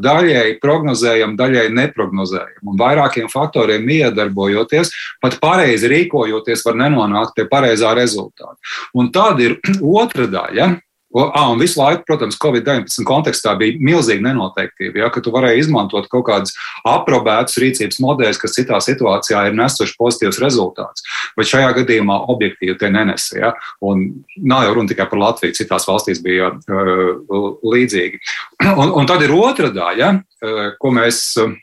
[0.00, 2.64] Daļai prognozējam, daļai neprognozējam.
[2.72, 8.56] Un vairākiem faktoriem iedarbojoties, pat pareizi rīkojoties, var nenonākt pie pareizā rezultāta.
[8.96, 9.58] Un tad ir
[10.00, 10.72] otra daļa,
[11.16, 15.00] Ah, un visu laiku, protams, Covid-19 kontekstā bija milzīga nenoteiktība.
[15.00, 16.52] Ja, tu varēji izmantot kaut kādus
[16.84, 21.06] aprobētus rīcības modeļus, kas citā situācijā ir nesuši pozitīvus rezultātus.
[21.38, 23.38] Bet šajā gadījumā objektīvi tie nenesa.
[23.40, 24.04] Ja, un
[24.36, 28.20] nav jau runa tikai par Latviju, citās valstīs bija uh, līdzīgi.
[28.78, 31.22] Un, un tad ir otra daļa, uh, ko mēs.
[31.40, 31.56] Uh,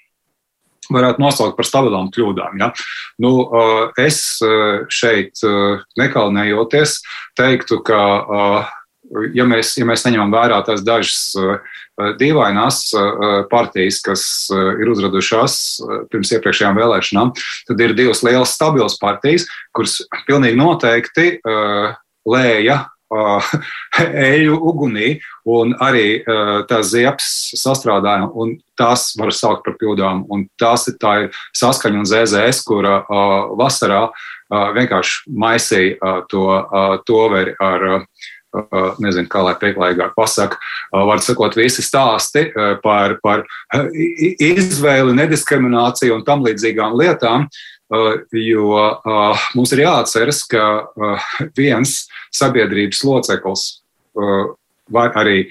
[0.85, 2.59] varētu nosaukt par stabilām kļūdām.
[2.61, 2.67] Ja?
[3.17, 3.31] Nu,
[3.97, 4.19] es
[4.93, 5.41] šeit
[5.97, 6.99] nekaunējoties
[7.41, 8.03] teiktu, ka
[9.35, 11.59] ja mēs, ja mēs neņemam vērā tās dažas uh,
[12.19, 15.59] dīvainās uh, partijas, kas uh, ir uzradušās
[16.11, 17.35] pirms iepriekšējām vēlēšanām,
[17.69, 21.31] tad ir divas lielas stabilas partijas, kuras pilnīgi noteikti
[22.25, 22.83] lēja
[24.27, 25.11] eļu ugunī,
[25.47, 26.23] un arī
[26.67, 27.27] tās ziepes
[27.61, 30.23] sastrādāja, un tās var saukt par kļūdām.
[30.59, 31.13] Tās ir tā
[31.55, 33.03] saskaņa un ZZS, kura
[33.55, 34.07] vasarā
[34.49, 36.47] vienkārši maisīja to,
[37.05, 37.87] to veri ar
[39.03, 40.59] nezinu, kā lai pieklājīgāk pasaka,
[40.91, 42.47] var sakot, visi stāsti
[42.83, 43.45] par, par
[43.93, 47.47] izvēli, nediskrimināciju un tam līdzīgām lietām,
[48.33, 48.81] jo
[49.55, 50.65] mums ir jāatceras, ka
[51.57, 53.67] viens sabiedrības loceklis
[54.91, 55.45] var arī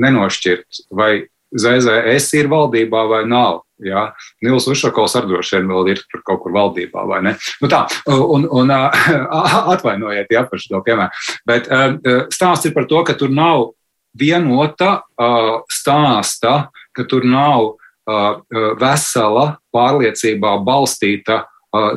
[0.00, 3.63] nenošķirt, vai ZZS ir valdībā vai nav.
[3.82, 4.04] Jā,
[4.44, 7.32] Nils Ušakovs arī droši vien vēl ir kaut kur valdībā, vai ne?
[7.62, 8.70] Nu tā, un, un
[9.74, 11.24] atvainojiet, jā, par šo piemēru.
[11.48, 11.66] Bet
[12.34, 13.72] stāsts ir par to, ka tur nav
[14.14, 15.00] vienota
[15.72, 16.54] stāsta,
[16.94, 17.74] ka tur nav
[18.78, 21.42] vesela, pārliecībā balstīta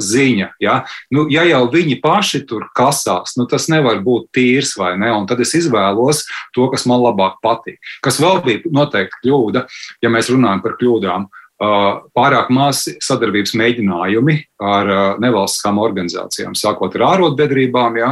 [0.01, 0.49] ziņa.
[0.63, 0.79] Ja?
[1.13, 5.11] Nu, ja jau viņi paši tur kasās, nu, tas nevar būt tīrs vai ne.
[5.13, 6.23] Un tad es izvēlos
[6.55, 7.77] to, kas man labāk patīk.
[8.01, 9.67] Kas vēl bija noteikti kļūda,
[10.01, 11.27] ja mēs runājam par kļūdām.
[11.57, 14.91] Pārāk maz sadarbības mēģinājumi ar
[15.23, 18.11] nevalstiskām organizācijām, sākot ar ārotbiedrībām, ja,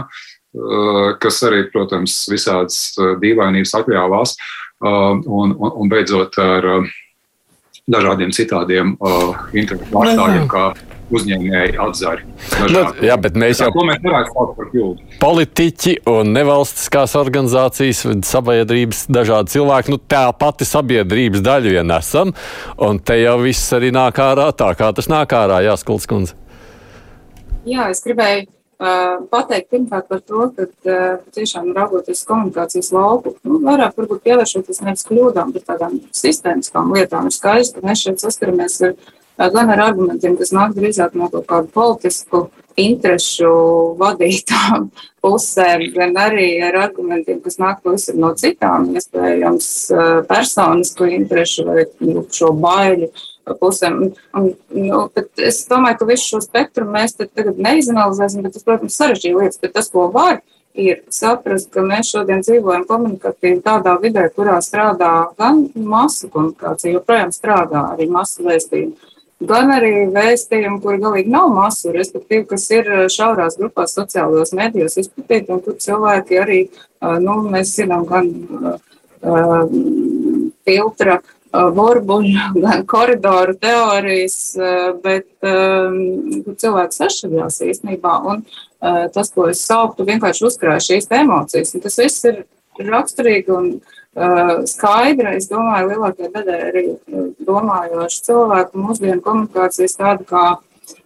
[1.22, 4.36] kas arī, protams, visādas dīvainības atļāvās,
[4.82, 6.70] un, un, un beidzot ar
[7.86, 8.96] dažādiem citādiem
[9.54, 10.72] internetu pārstāvjiem, kā
[11.14, 12.26] uzņēmēji atzari.
[12.72, 15.10] Nu, jā, bet mēs jau par kļūdu.
[15.22, 22.34] Politiķi un nevalstiskās organizācijas, sabiedrības, dažādi cilvēki, nu tā pati sabiedrības daļa vien esam,
[22.82, 26.38] un te jau viss arī nāk ārā tā, kā tas nāk ārā, Jāskuls kundze.
[27.66, 33.62] Jā, es gribēju Uh, pateikt pirmkārt par to, ka uh, tiešām raugoties komunikācijas lauku, nu,
[33.64, 37.30] vairāk varbūt pievēršoties nevis kļūdām, bet tādām sistēmiskām lietām.
[37.30, 38.98] Ir skaidrs, ka mēs šeit saskaramies ar
[39.38, 42.46] gan ar argumentiem, kas nāk drīzāk no kaut kādu politisku
[42.80, 43.52] interešu
[44.00, 44.90] vadītām
[45.24, 49.70] pusēm, gan arī ar argumentiem, kas nāk pavisam no citām, iespējams,
[50.30, 53.12] personisku interešu vai nu, šo baiļu
[53.62, 54.02] pusēm.
[54.38, 55.06] Un, nu,
[55.38, 59.76] es domāju, ka visu šo spektru mēs tagad neizanalizēsim, bet tas, protams, sarežģīja lietas, bet
[59.78, 60.42] tas, ko var,
[60.76, 67.32] ir saprast, ka mēs šodien dzīvojam komunikatīvi tādā vidē, kurā strādā gan masu komunikācija, joprojām
[67.36, 73.06] strādā arī masu vēstījumu gan arī vēstījumi, kuri galīgi nav masu, respektīvi, kas ir eh,
[73.12, 78.30] šaurās grupās sociālajos medijos izplatīti, un kur cilvēki arī, eh, nu, mēs zinām, gan
[79.26, 79.72] uh,
[80.66, 88.48] filtra uh, burbuļu, gan koridoru teorijas, uh, bet um, cilvēks sašķeljās īstenībā, un
[88.86, 92.44] tas, ko es sauktu, vienkārši uzkrāja šīs emocijas, un tas viss ir
[92.78, 93.95] raksturīgi un uh,
[94.70, 95.36] skaidra.
[95.36, 100.46] Es domāju, lielākajai daļai arī uh, domājoši cilvēku mūsdienu komunikācijas tādu kā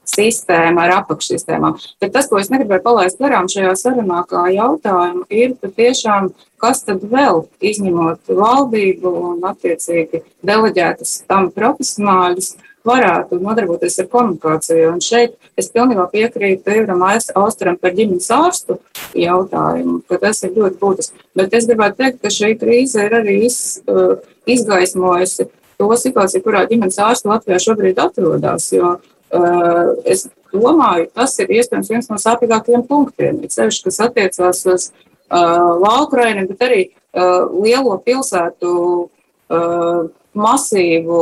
[0.10, 1.78] sistēma ar apakšsistēmām.
[2.02, 7.06] Bet tas, ko es negribēju palaist garām šajā sarunā, kā jautājumu, ir patiešām, kas tad
[7.12, 14.90] vēl izņemot valdību un attiecīgi deleģētas tam profesionāļus, uh, varētu nodarboties ar komunikāciju.
[14.96, 18.80] Un šeit es pilnībā piekrītu Ivram Austram par ģimenes ārstu
[19.18, 21.30] jautājumu, ka tas ir ļoti būtisks.
[21.38, 24.18] Bet es gribētu teikt, ka šī krīze ir arī iz, uh,
[24.50, 28.68] izgaismojusi to situāciju, kurā ģimenes ārsti Latvijā šobrīd atrodas.
[28.76, 33.44] Jo uh, es domāju, tas ir iespējams viens no sāpīgākajiem punktiem.
[33.48, 38.74] Sevišķi, kas attiecās uz uh, Valkraini, bet arī uh, lielo pilsētu
[39.06, 41.22] uh, masīvu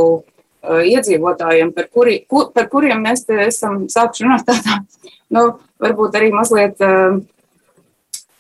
[0.64, 4.82] iedzīvotājiem, par, kuri, kur, par kuriem mēs esam sākuši runāt tādā,
[5.34, 5.50] nu,
[5.84, 6.80] varbūt arī mazliet.
[6.82, 7.26] Uh,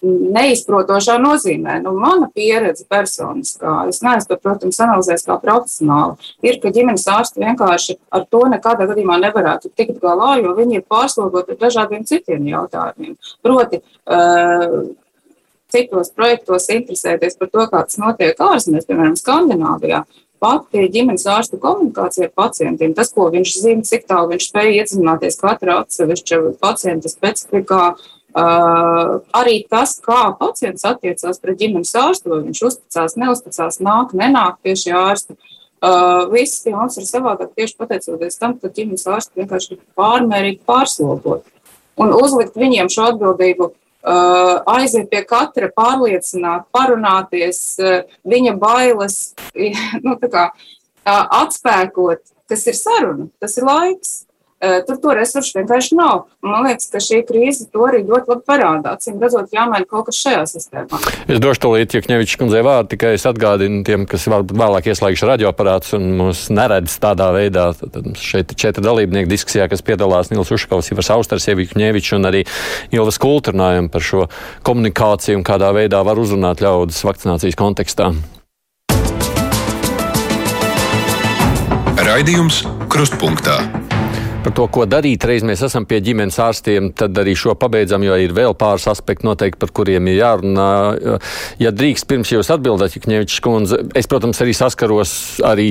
[0.01, 1.80] neizprotošā nozīmē.
[1.82, 7.41] Nu, mana pieredze personiskā, es neesmu to, protams, analizējis kā profesionāli, ir, ka ģimenes ārsti
[7.41, 12.45] vienkārši ar to nekādā gadījumā nevarētu tikt galā, jo viņi ir pārslogoti ar dažādiem citiem
[12.51, 13.18] jautājumiem.
[13.45, 14.78] Proti, uh,
[15.74, 20.05] citos projektos interesēties par to, kā tas notiek ārzemēs, piemēram, Skandināvijā.
[20.43, 25.39] Pati ģimenes ārsta komunikācija ar pacientiem, tas, ko viņš zina, cik tālu viņš spēj iedzināties
[25.41, 32.63] katra atsevišķa pacienta specifikā, uh, arī tas, kā pacients attiecās pret ģimenes ārstu, vai viņš
[32.69, 35.38] uzticās, neuzticās, nāk, nenāk pie šī ārsta.
[35.77, 40.63] Uh, viss pie mums ir savādāk tieši pateicoties tam, ka ģimenes ārsti vienkārši ir pārmērīgi
[40.69, 41.45] pārslogot.
[41.97, 49.34] Un uzlikt viņiem šo atbildību, uh, aiziet pie katra, pārliecināt, parunāties, uh, viņa bailes,
[50.06, 54.26] nu, kā, uh, atspēkot, kas ir saruna, tas ir laiks.
[54.58, 56.24] Tur to resursu vienkārši nav.
[56.41, 58.95] Man liekas, ka šī krīze to arī ļoti labi parādā.
[59.03, 60.97] Cim redzot, jāmaina kaut kas šajā sistēmā.
[61.30, 65.30] Es došu to līdzi Jekņevičs kundzei vārdu, tikai es atgādinu tiem, kas varbūt vēlāk ieslēgšu
[65.30, 67.68] radioaparātus un mūs neredz tādā veidā.
[67.78, 72.41] Tad šeit ir četri dalībnieki diskusijā, kas piedalās Nils Uškovs, Ivars Austars, Jekņevičs un arī
[72.95, 74.26] Ilvas Kulturnājam par šo
[74.66, 78.10] komunikāciju un kādā veidā var uzrunāt ļaudis vakcinācijas kontekstā.
[82.08, 83.86] Raidījums Krustpunktā.
[84.48, 88.16] Par to, ko darīt, reiz mēs esam pie ģimenes ārstiem, tad arī šo pabeidzam, jo
[88.16, 90.68] ir vēl pāris aspekti noteikti, par kuriem ir jārunā.
[91.60, 95.12] Ja drīkst, pirms jūs atbildat, Jukņevičs kundze, es, protams, arī saskaros
[95.43, 95.66] arī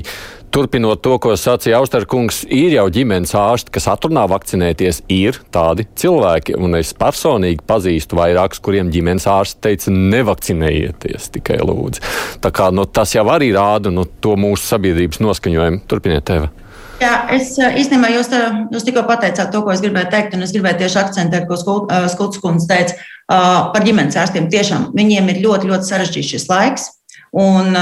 [0.52, 6.58] turpinot to, ko sacīja Austerkungs, ir jau ģimenes ārsti, kas atrunā vakcinēties, ir tādi cilvēki.
[6.60, 12.04] Un es personīgi pazīstu vairākus, kuriem ģimenes ārsti teica, nevakcinējieties tikai lūdzu.
[12.44, 15.84] Tā kā nu, tas jau arī rāda nu, to mūsu sabiedrības noskaņojumu.
[15.88, 16.52] Turpiniet, Teva.
[16.96, 18.30] Jā, es eh, īstenībā jūs,
[18.72, 22.06] jūs tikko pateicāt to, ko es gribēju teikt, un es gribēju tieši akcentēt, ko eh,
[22.12, 24.48] Skults kundze teica uh, par ģimenes ārstiem.
[24.52, 26.88] Tiešām viņiem ir ļoti, ļoti sarežģīts šis laiks.
[27.36, 27.74] Un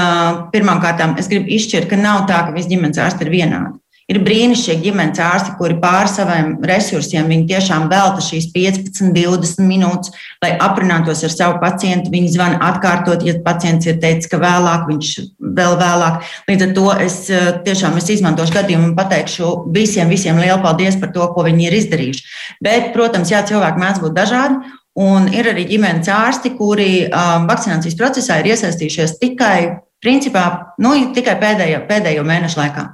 [0.51, 3.77] pirmkārt, es gribu izšķirt, ka nav tā, ka visi ģimenes ārsti ir vienādi.
[4.05, 10.11] Ir brīnišķīgi ģimenes ārsti, kuri pār saviem resursiem tiešām velta šīs 15, 20 minūtes,
[10.43, 12.11] lai aprunātos ar savu pacientu.
[12.13, 15.13] Viņi zvana atkārtot, ja pacients ir teicis, ka vēlāk, viņš
[15.57, 16.27] vēl vēlāk.
[16.51, 20.99] Līdz ar to es eh, tiešām es izmantošu gadījumu un pateikšu visiem, visiem lielu paldies
[21.01, 22.27] par to, ko viņi ir izdarījuši.
[22.61, 24.75] Bet, protams, jā, cilvēki mēdz būt dažādi.
[25.01, 30.45] Un ir arī ģimenes ārsti, kuri um, vakcinācijas procesā ir iesaistījušies tikai, principā,
[30.77, 32.85] nu, tikai pēdējo, pēdējo mēnešu laikā.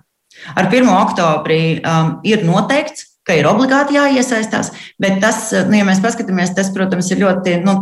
[0.55, 0.91] Ar 1.
[0.97, 4.71] oktobrī um, ir noteikts, ka ir obligāti jāiesaistās,
[5.01, 7.75] bet tas, nu, ja mēs paskatāmies, tas, protams, ir ļoti nu,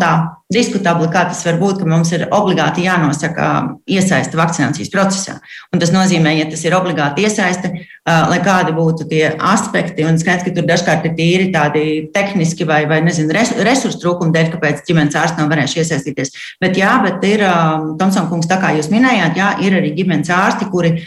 [0.52, 3.46] diskutabli, kā tas var būt, ka mums ir obligāti jānosaka
[3.88, 5.38] iesaiste vakcinācijas procesā.
[5.72, 10.20] Un tas nozīmē, ja tas ir obligāti iesaiste, uh, lai kādi būtu tie aspekti, un
[10.20, 14.84] skaidrs, ka tur dažkārt ir tīri tādi tehniski vai, vai nezinu, resursu trūkumi dēļ, kāpēc
[14.90, 16.36] ģimenes ārsts nav varējuši iesaistīties.
[16.60, 20.36] Bet jā, bet ir, um, Tomson kungs, tā kā jūs minējāt, jā, ir arī ģimenes
[20.36, 20.98] ārsti, kuri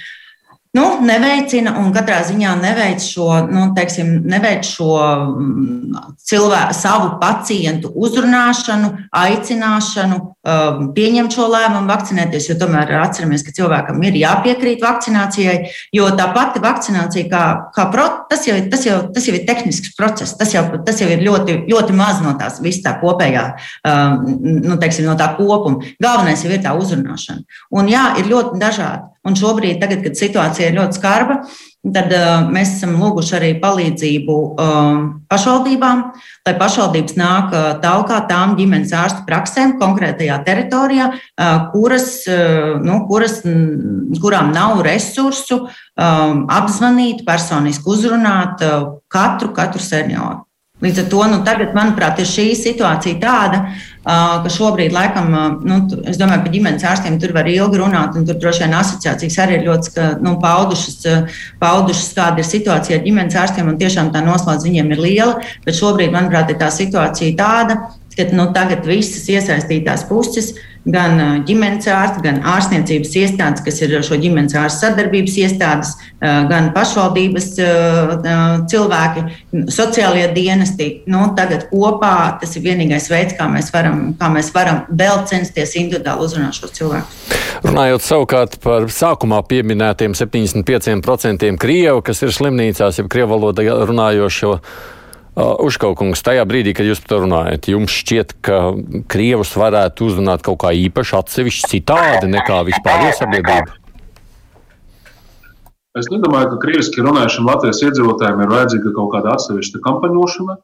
[0.77, 7.93] nu, neveicina un katrā ziņā neveic šo, nu, teiksim, neveic šo mm, cilvēku, savu pacientu
[7.93, 8.93] uzrunāšanu,
[9.23, 12.49] aicināšanu, pieņemt šo lēmumu, vakcinēties.
[12.51, 17.45] Jo tomēr atceramies, ka cilvēkam ir jāpiekrīt vakcinācijai, jo tā pati vakcinācija, kā,
[17.77, 21.09] kā pro, tas, jau, tas, jau, tas jau ir tehnisks process, tas jau, tas jau
[21.13, 23.47] ir ļoti, ļoti maz no tās visas tā kopējā,
[23.87, 24.27] um,
[24.67, 25.95] nu, teiksim, no tā kopuma.
[26.03, 27.47] Galvenais jau ir tā uzrunāšana.
[27.79, 29.09] Un jā, ir ļoti dažādi.
[29.23, 31.37] Un šobrīd, tagad, kad situācija ir ļoti skarba,
[31.83, 35.01] tad uh, mēs esam lūguši arī palīdzību uh,
[35.33, 36.03] pašvaldībām,
[36.47, 43.01] lai pašvaldības nāk uh, tālāk tām ģimenes ārstu praksēm konkrētajā teritorijā, uh, kuras, uh, nu,
[43.11, 50.45] kuras, m, kurām nav resursu um, apzvanīt, personiski uzrunāt uh, katru, katru senioru.
[50.83, 53.61] Līdz ar to nu, tagad, manuprāt, ir šī situācija tāda,
[54.03, 55.29] ka šobrīd, laikam,
[55.63, 55.77] nu,
[56.11, 59.61] es domāju, par ģimenes ārstiem tur var ilgi runāt, un tur droši vien asociācijas arī
[59.61, 61.07] ir ļoti nu, paudušas,
[61.63, 65.39] paudušas, kāda ir situācija ar ģimenes ārstiem, un tiešām tā noslēdz viņiem ir liela.
[65.63, 67.79] Bet šobrīd, manuprāt, ir tā situācija tāda,
[68.17, 70.51] ka nu, tagad visas iesaistītās puses
[70.85, 77.49] gan ģimenes ārsti, gan ārstniecības iestādes, kas ir šo ģimenes ārstu sadarbības iestādes, gan pašvaldības
[78.73, 79.25] cilvēki,
[79.71, 80.89] sociālie dienesti.
[81.11, 85.77] Nu, tagad kopā tas ir vienīgais veids, kā mēs varam, kā mēs varam vēl censties
[85.79, 87.21] individuāli uzrunāt šos cilvēkus.
[87.63, 94.57] Runājot savukārt par sākumā pieminētiem 75% krievu, kas ir slimnīcās, jau krievu valodā runājošo
[95.33, 98.57] Uh, Užkaukungs, tajā brīdī, kad jūs par to runājat, jums šķiet, ka
[99.09, 103.79] Krievus varētu uzrunāt kaut kā īpaši atsevišķi citādi nekā vispārējā sabiedrība?
[105.97, 110.59] Es nedomāju, ka krieviski runājušiem Latvijas iedzīvotājiem ir vajadzīga kaut kāda atsevišķa kampaņošana.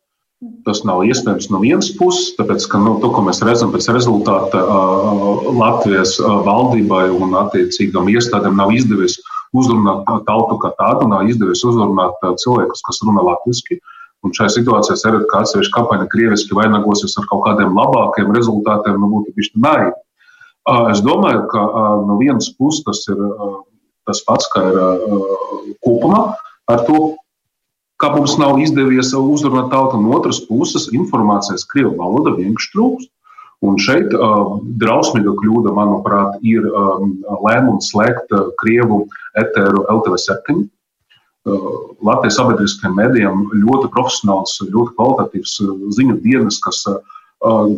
[0.69, 4.61] Tas nav iespējams no vienas puses, tāpēc, ka nu, to, ko mēs redzam pēc rezultāta,
[4.63, 9.17] uh, Latvijas uh, valdībai un attiecīgām iestādēm nav izdevies
[9.57, 13.81] uzrunāt tautu kā tādu, nav izdevies uzrunāt cilvēkus, kas runā latviešu.
[14.27, 18.99] Un šajā situācijā es redzu, ka atsevišķa kampaņa krieviski vainagosies ar kaut kādiem labākiem rezultātiem,
[18.99, 19.93] nu būtu bišķi naivi.
[20.93, 21.63] Es domāju, ka
[22.09, 23.23] no vienas puses tas ir
[24.09, 24.77] tas pats, kā ir
[25.85, 26.23] kopumā
[26.73, 26.99] ar to,
[28.01, 30.01] kā mums nav izdevies uzrunāt tautu.
[30.01, 33.13] No otras puses, informācijas krievu valoda vienkārši trūkst.
[33.67, 39.01] Un šeit uh, drausmīga kļūda, manuprāt, ir um, lēmums slēgt uh, Krievu
[39.41, 40.69] eteru LTV7.
[42.05, 46.99] Latvijas sabiedriskajiem medijiem ļoti profesionāls, ļoti kvalitatīvs uh, ziņu dienas, kas uh,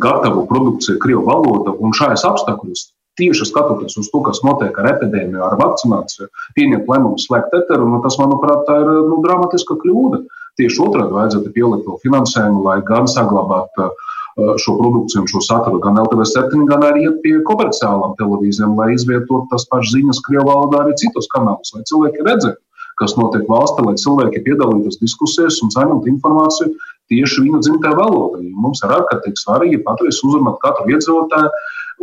[0.01, 1.75] gatavo produkciju Krievijas valodā.
[1.79, 2.85] Un šajos apstākļos,
[3.19, 7.99] tieši skatoties uz to, kas notiek ar epidēmiju, ar vakcināciju, pieņemt lēmumu slēgt eteru, nu,
[8.05, 10.23] tas, manuprāt, tā ir nu, dramatiska kļūda.
[10.59, 13.91] Tieši otrādi vajadzētu pielikt to finansējumu, lai gan saglabātu
[14.63, 19.67] šo produkciju šo saturu gan LTV7, gan arī iet pie komerciālām televīzijām, lai izvietotu tas
[19.71, 22.59] pašas ziņas Krievijas valodā arī citos kanālos, lai cilvēki redzētu
[23.01, 26.71] kas notiek valstī, lai cilvēki piedalītos diskusijās un saņemtu informāciju
[27.11, 28.41] tieši viņu dzimtajā valodā.
[28.65, 31.51] Mums ir ārkārtīgi svarīgi patreiz uzrunāt katru iedzīvotāju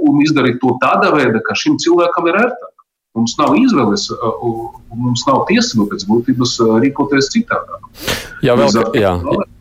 [0.08, 2.74] un izdarīt to tādā veidā, ka šim cilvēkam ir ērtāk.
[3.16, 4.04] Mums nav izvēles,
[4.94, 7.88] mums nav tiesību pēc būtības rīkoties citādāk.
[8.44, 9.14] Jā, vēl, jā.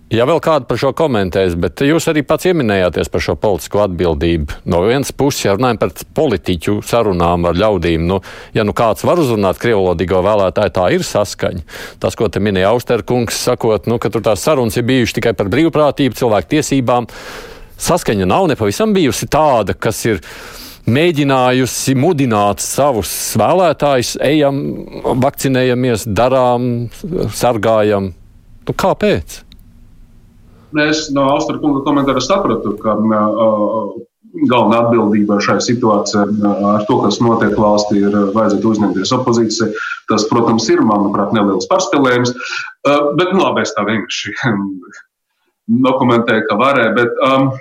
[0.08, 4.62] Ja vēl kāda par šo komentēs, bet jūs arī pats pieminējāties par šo politisko atbildību.
[4.72, 8.22] No vienas puses, ja runājam par politiķu sarunām ar ļaudīm, nu,
[8.55, 11.66] ja nu kāds var uzrunāt krievlodīgo vēlētāju, tā ir saskaņa.
[11.99, 15.51] Tas, ko te minēja Austerkungs, sakot, nu, ka tur tās sarunas ir bijušas tikai par
[15.51, 17.10] brīvprātību, cilvēku tiesībām,
[17.89, 20.22] saskaņa nav nepavisam bijusi tāda, kas ir
[20.88, 23.12] mēģinājusi mudināt savus
[23.43, 24.64] vēlētājus, ejam,
[25.20, 26.88] vakcinējamies, darām,
[27.36, 28.14] sargājam.
[28.64, 29.41] Nu, kāpēc?
[30.76, 33.93] Es no Austra kunga komentāra sapratu, ka uh,
[34.51, 36.26] galvenā atbildība šai situācijai
[36.74, 39.70] ar to, kas notiek valstī, ir vajadzētu uzņemties opozīcija.
[40.11, 42.36] Tas, protams, ir, manuprāt, neliels pārspēlējums.
[42.84, 44.36] Uh, bet nu, labi, es tā vienkārši
[45.88, 46.93] dokumentēju, ka varēja.
[46.99, 47.55] Bet, um,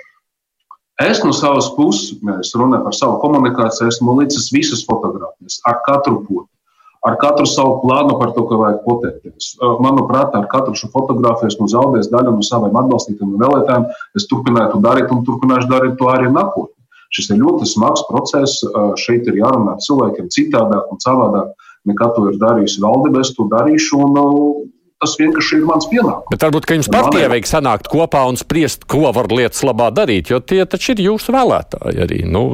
[0.97, 5.75] Es no savas puses, ja es runāju par savu komunikāciju, esmu līdzis visas fotogrāfijas ar
[5.85, 6.56] katru potu
[7.05, 9.51] ar katru savu plānu par to, ka vajag potēties.
[9.83, 13.85] Manuprāt, ar katru šo fotografiju esmu zaudējis daļu no saviem atbalstītājiem un vēlētājiem.
[14.17, 16.73] Es turpinātu darīt un turpināšu darīt to arī nākotnē.
[17.13, 18.63] Šis ir ļoti smags process.
[18.99, 21.53] Šeit ir jārunā ar cilvēkiem citādāk un savādāk,
[21.87, 23.23] nekā to ir darījusi valdība.
[23.23, 24.01] Es to darīšu.
[24.03, 26.25] Un, tas vienkārši ir mans pienākums.
[26.33, 30.41] Bet varbūt jums partijai vajag sanākt kopā un spriest, ko var lietas labā darīt, jo
[30.41, 32.23] tie taču ir jūsu vēlētāji arī.
[32.25, 32.47] Nu,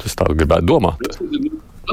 [0.00, 1.10] es tā gribētu domāt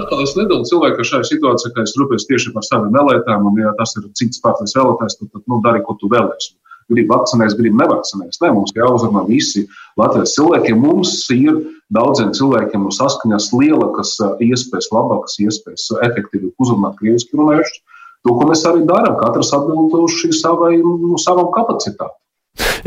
[0.01, 3.73] atkal es nedalu cilvēku šajā situācijā, ka es rūpējos tieši par saviem vēlētājiem, un ja
[3.79, 6.55] tas ir cits partijas vēlētājs, tad, tad nu, dari, ko tu vēlēsies.
[6.87, 8.39] Gribu vakcinēties, gribu nevakcinēties.
[8.39, 9.65] Nē, mums jāuzrunā visi
[9.99, 10.75] Latvijas cilvēki.
[10.79, 11.57] Mums ir
[11.91, 14.13] daudziem cilvēkiem no saskaņas lielākas
[14.45, 17.81] iespējas, labākas iespējas efektīvi uzrunāt krieviski runājušus.
[18.23, 22.15] To, ko mēs arī darām, katrs atbilduši savai, nu, savam kapacitātei.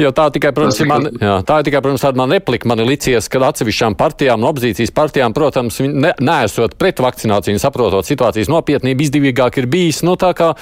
[0.01, 2.69] Jo tā tikai, protams, ir man, jā, tā ir tikai, protams, tāda man replika.
[2.71, 8.09] Man ir licies, ka atsevišķām partijām, no opozīcijas partijām, protams, ne, neesot pret vakcināciju, saprotot
[8.09, 10.55] situācijas nopietnību, izdevīgāk ir bijis, nu, tā kā,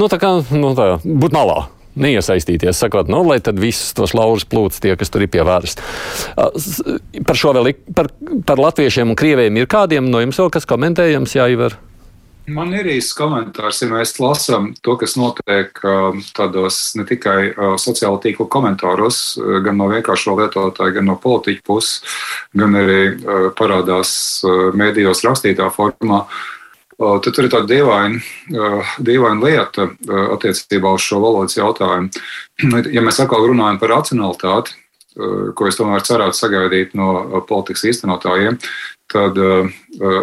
[0.00, 1.66] nu, tā kā, nu, tā, būt malā
[1.96, 5.84] neiesaistīties, sakot, nu, lai tad visus tos laurus plūcis tie, kas tur ir pievērsti.
[7.24, 8.10] Par šo vēl, par,
[8.44, 11.78] par latviešiem un krieviem ir kādiem no jums vēl kas komentējams, jāiver?
[12.46, 15.80] Man ir īsts komentārs, ja mēs lasām to, kas notiek
[16.36, 17.50] tādos ne tikai
[17.82, 19.18] sociālo tīklu komentāros,
[19.64, 22.04] gan no vienkāršo lietotāju, gan no politiķu puses,
[22.54, 23.00] gan arī
[23.58, 24.12] parādās
[24.78, 26.22] mēdījos rakstītā formā.
[26.96, 28.22] Tad tur ir tāda dīvaina,
[29.04, 29.90] dīvaina lieta
[30.38, 32.14] attiecībā uz šo valodas jautājumu.
[32.94, 34.78] Ja mēs atkal runājam par racionalitāti,
[35.16, 38.58] ko es tomēr cerētu sagaidīt no politikas īstenotājiem,
[39.12, 39.70] tad uh,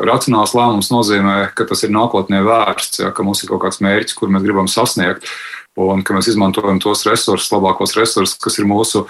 [0.06, 4.18] racionāls lēmums nozīmē, ka tas ir nākotnē vērsts, ja, ka mums ir kaut kāds mērķis,
[4.18, 5.28] kur mēs gribam sasniegt,
[5.80, 9.06] un ka mēs izmantojam tos resursus, labākos resursus, kas ir mūsu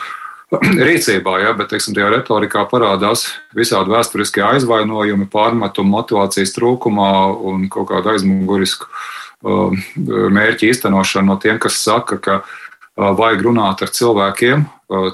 [0.88, 1.40] rīcībā.
[1.44, 3.26] Ja, bet teiksim, tajā retorikā parādās
[3.58, 7.14] visādi vēsturiskie aizvainojumi, pārmetumi motivācijas trūkumā
[7.50, 13.82] un kaut kāda aizmugurisku uh, mērķu īstenošana no tiem, kas saka, ka uh, vajag runāt
[13.84, 14.68] ar cilvēkiem,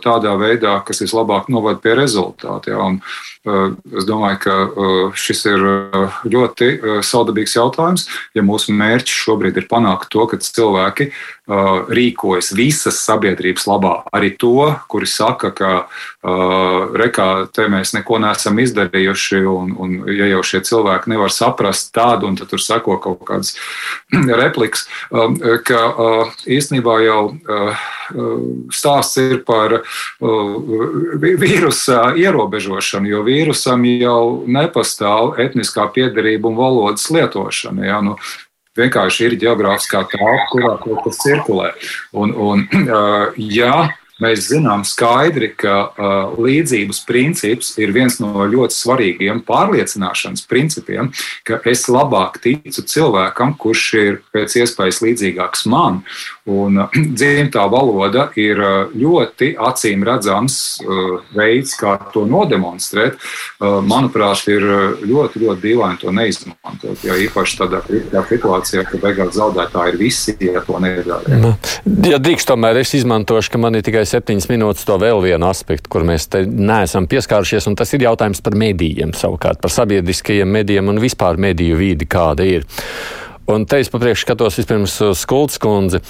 [0.03, 2.73] tādā veidā, kas vislabāk novada pie rezultāta.
[2.73, 2.85] Ja?
[2.85, 2.99] Un,
[3.95, 4.55] es domāju, ka
[5.17, 5.65] šis ir
[6.27, 6.69] ļoti
[7.05, 11.09] saudabīgs jautājums, ja mūsu mērķis šobrīd ir panākt to, ka cilvēki
[11.89, 13.95] rīkojas visas sabiedrības labā.
[14.13, 15.71] Arī to, kuri saka, ka
[16.19, 22.27] rekā te mēs neko neesam izdarījuši, un, un ja jau šie cilvēki nevar saprast tādu,
[22.27, 23.55] un tad tur seko kaut kādas
[24.41, 24.87] replikas,
[25.63, 25.79] ka
[26.43, 27.21] īstenībā jau
[28.73, 29.79] stāsts ir par
[30.19, 37.87] vīrusa ierobežošanu, jo vīrusam jau nepastāv etniskā piedarība un valodas lietošana.
[37.87, 38.03] Ja?
[38.03, 38.17] Nu,
[38.79, 41.71] vienkārši ir geogrāfiskā telpa, kurā kaut kas cirkulē.
[42.11, 42.67] Un, un,
[43.39, 43.87] ja
[44.23, 51.11] mēs zinām skaidri, ka uh, līdzības princips ir viens no ļoti svarīgiem pārliecināšanas principiem,
[51.47, 56.03] ka es labāk ticu cilvēkam, kurš ir pēc iespējas līdzīgāks man.
[56.49, 63.19] Un uh, dzimtā valoda ir uh, ļoti acīm redzams uh, veids, kā to nodemonstrēt.
[63.59, 67.03] Uh, manuprāt, ir uh, ļoti, ļoti dīvaini to neizmantot.
[67.05, 71.39] Ja īpaši tādā kritiská situācijā, ka beigās zaudētāji ir visi, ja to nedara.
[71.41, 71.53] Nu,
[72.09, 75.91] ja drīkst, tomēr es izmantošu, ka man ir tikai septiņas minūtes to vēl vienu aspektu,
[75.91, 80.89] kur mēs te neesam pieskārušies, un tas ir jautājums par medijiem savukārt, par sabiedriskajiem medijiem
[80.91, 82.67] un vispār mediju vīdi, kāda ir.
[83.49, 86.03] Un te es papriekš skatos vispirms uz Skults kundzi.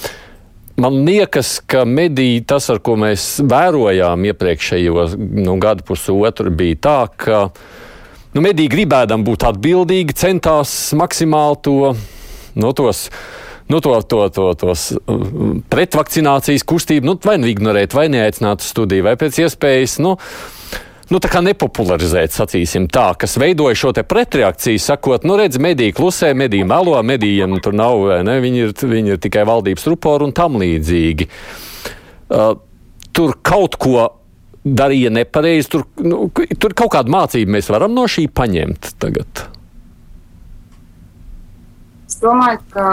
[0.80, 6.96] Man liekas, ka mediji, tas, ar ko mēs vērojām iepriekšējo nu, gadu pusotru, bija tā,
[7.20, 7.40] ka
[8.32, 11.76] nu, mediji gribēdam būt atbildīgi, centās maksimāli to,
[12.56, 13.08] no tos
[13.70, 14.86] nu, to, to, to, tos
[15.70, 19.98] pretvakcinācijas kustību nu, vai nu ignorēt, vai neaicināt studiju, vai pēc iespējas.
[20.02, 20.16] Nu,
[21.10, 26.96] nu, nepopularizēt, sacīsim tā, kas veidoja šo pretreakciju, sakot, nu, redz, mediji klusē, mediji melo,
[27.02, 31.28] medijiem tur nav, ne, viņi ir, viņi ir tikai valdības rupori un tam līdzīgi.
[32.30, 32.52] Uh,
[33.12, 34.08] tur kaut ko
[34.64, 39.48] darīja nepareizi, tur, nu, tur kaut kādu mācību mēs varam no šī paņemt tagad
[42.20, 42.84] domāju, ka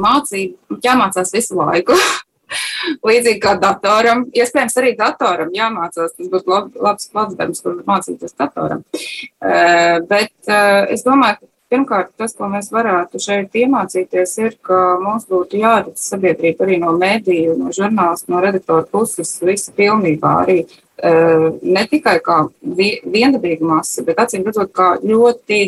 [0.00, 1.96] mācība jāmācās visu laiku.
[3.08, 6.14] Līdzīgi kā datoram, iespējams, arī datoram jāmācās.
[6.18, 8.84] Tas būtu lab, labs platforms, kur mācīties datoram.
[8.92, 14.80] Uh, bet uh, es domāju, ka pirmkārt tas, ko mēs varētu šeit iemācīties, ir, ka
[15.02, 20.60] mums būtu jāredz sabiedrība arī no mēdīju, no žurnālistu, no redaktora puses, visa pilnībā arī
[20.64, 25.62] uh, ne tikai kā viendabīga masa, bet acīm redzot, kā ļoti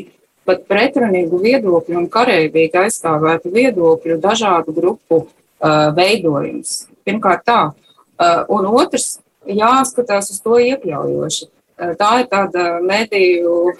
[0.46, 5.24] pat pretrunīgu viedokļu un kareivīgi aizstāvētu viedokļu dažādu grupu
[5.96, 6.86] veidojums.
[7.06, 7.60] Pirmkārt tā.
[8.16, 11.48] Uh, un otrs, jāskatās uz to iekļaujoši.
[11.76, 13.74] Uh, tā ir tāda mediju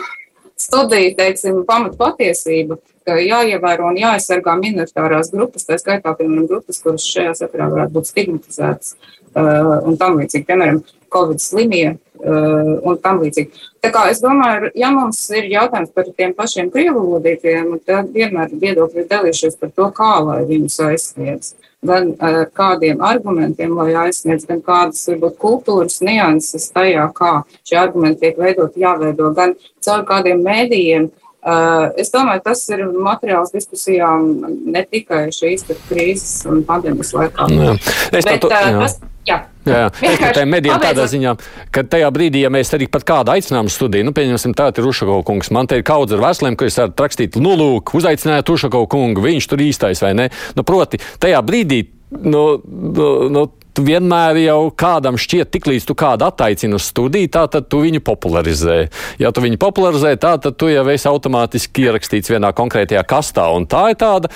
[0.61, 7.07] studija, teiksim, pamat patiesība, ka jāievēro un jāaizsargā minoritārās grupas, tā skaitā, piemēram, grupas, kuras
[7.07, 10.83] šajā sakarā varētu būt stigmatizētas uh, un tam līdzīgi, piemēram,
[11.13, 13.63] Covid slimie uh, un tam līdzīgi.
[13.85, 19.05] Tā kā es domāju, ja mums ir jautājums par tiem pašiem krievulodītiem, tad vienmēr viedokļi
[19.05, 21.55] ir dalījušies par to, kā lai viņus aizsniedz.
[21.87, 28.27] Gan uh, kādiem argumentiem, lai aizsniedz, gan kādas varbūt kultūras nianses tajā, kā šie argumenti
[28.27, 31.11] tiek veidot, jāveido, gan caur kādiem mēdījiem.
[31.47, 34.25] Uh, es domāju, tas ir materiāls diskusijām
[34.67, 37.47] ne tikai šīs krīzes un pandēmijas laikā.
[37.55, 37.77] Jā.
[38.11, 39.41] Es Bet, tā, uh, tas, Jā.
[39.67, 40.31] Jā, jā.
[40.37, 41.35] tā ir medijiem tādā ziņā,
[41.75, 45.25] ka tajā brīdī, ja mēs arī pat kādu aicinājumu studiju, nu, pieņemsim, tā ir Rušakov
[45.27, 48.89] kungs, man te ir kaudz ar veseliem, ko es varu rakstīt, nu, lūk, uzaicināt Rušakov
[48.93, 50.31] kungu, viņš tur īstais vai ne.
[50.59, 51.83] Nu, proti, tajā brīdī,
[52.23, 53.47] nu, nu, nu
[53.85, 58.79] vienmēr jau kādam šķiet, tiklīdz tu kādu attaicini uz studiju, tā tad tu viņu popularizē.
[59.21, 63.69] Ja tu viņu popularizē, tā tad tu jau esi automātiski ierakstīts vienā konkrētajā kastā, un
[63.69, 64.33] tā ir tāda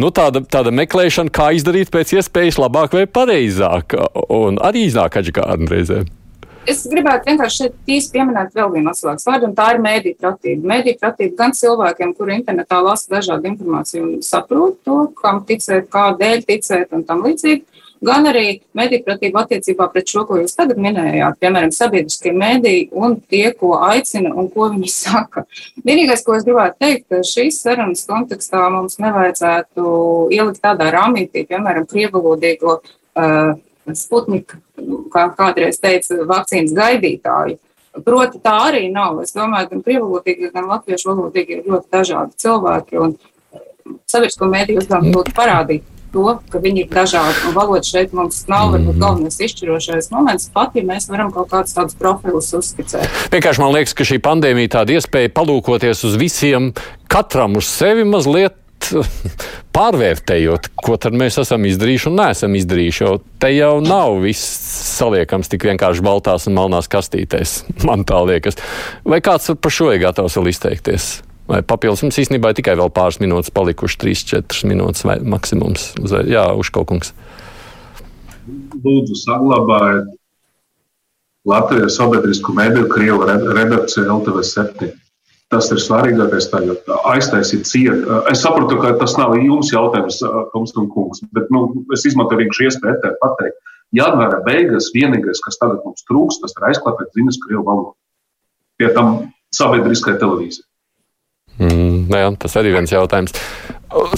[0.00, 3.96] nu, tāda, tāda meklēšana, kā izdarīt pēc iespējas labāk vai pareizāk,
[4.32, 6.12] un arī iznāk atžkārni reizēm.
[6.64, 10.68] Es gribētu vienkārši šeit īsti pieminēt vēl vienu atslēgas vārdu, un tā ir mēdīņu pratība.
[10.70, 16.46] Mēdīņu pratība gan cilvēkiem, kuri internetā lasa dažādu informāciju un saprot to, kam ticēt, kādēļ
[16.48, 17.73] ticēt un tam līdzīgi,
[18.04, 19.04] gan arī mediju
[19.40, 24.48] attiecībā pret šo, ko jūs tagad minējāt, piemēram, sabiedriskie mediji un tie, ko aicina un
[24.52, 25.44] ko viņi saka.
[25.84, 29.84] Vienīgais, ko es gribētu teikt, ka šīs sarunas kontekstā mums nevajadzētu
[30.34, 34.56] ielikt tādā rāmītī, piemēram, krievalodīgo uh, Sputnika,
[35.12, 37.58] kā kādreiz teica, vakcīnas gaidītāju.
[38.04, 39.20] Proti, tā arī nav.
[39.22, 43.12] Es domāju, gan krievalodīgi, gan latviešu valodīgi ir ļoti dažādi cilvēki, un
[44.08, 45.84] sabiedrisko mēdīju uzdevums būtu parādīt
[46.14, 47.36] to, ka viņi ir dažādi.
[47.48, 49.02] Un valoda šeit mums nav varbūt mhm.
[49.02, 53.08] galvenais izšķirošais moments, pat ja mēs varam kaut kādus tādus profilus uzskicēt.
[53.34, 56.72] Vienkārši man liekas, ka šī pandēmija tāda iespēja palūkoties uz visiem,
[57.10, 58.56] katram uz sevi mazliet
[59.76, 64.44] pārvērtējot, ko tad mēs esam izdarījuši un neesam izdarījuši, jo te jau nav viss
[64.98, 68.60] saliekams tik vienkārši baltās un melnās kastītēs, man tā liekas.
[69.06, 71.14] Vai kāds par šo ir gatavs vēl izteikties?
[71.48, 75.90] Vai papildus mums īstenībā ir tikai vēl pāris minūtes palikuši, 3-4 minūtes vai maksimums.
[76.30, 77.12] Jā, uzkaukungs.
[78.84, 80.12] Lūdzu, saglabājiet
[81.44, 84.88] Latvijas sabiedrisku mediju Krievu redakciju LTV 7.
[85.52, 86.88] Tas ir svarīgākais tagad.
[87.12, 88.06] Aiztaisīt ciet.
[88.32, 90.22] Es saprotu, ka tas nav jums jautājums,
[90.54, 93.60] Tomstum kungs, bet nu, es izmantoju vienkārši iespēju te pateikt.
[93.94, 97.92] Janvāra beigas vienīgais, kas tagad mums trūks, tas ir aizklāpēt ziņas Krievu valodu.
[98.80, 99.12] Pie tam
[99.54, 100.64] sabiedriskai televīzijai.
[101.58, 103.34] Mm, jā, tas arī viens jautājums.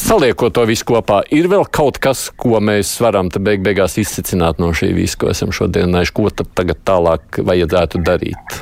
[0.00, 4.70] Saliekot to visu kopā, ir vēl kaut kas, ko mēs varam beig beigās izsacināt no
[4.72, 8.56] šī visa, ko esam šodien nājuši, ko tad tagad tālāk vajadzētu darīt?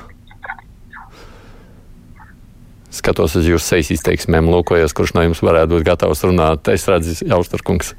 [2.95, 6.70] Skatos uz jūsu sejas izteiksmēm, lūkojos, kurš no jums varētu būt gatavs runāt.
[6.75, 7.95] Es redzu, Jaustarkungs.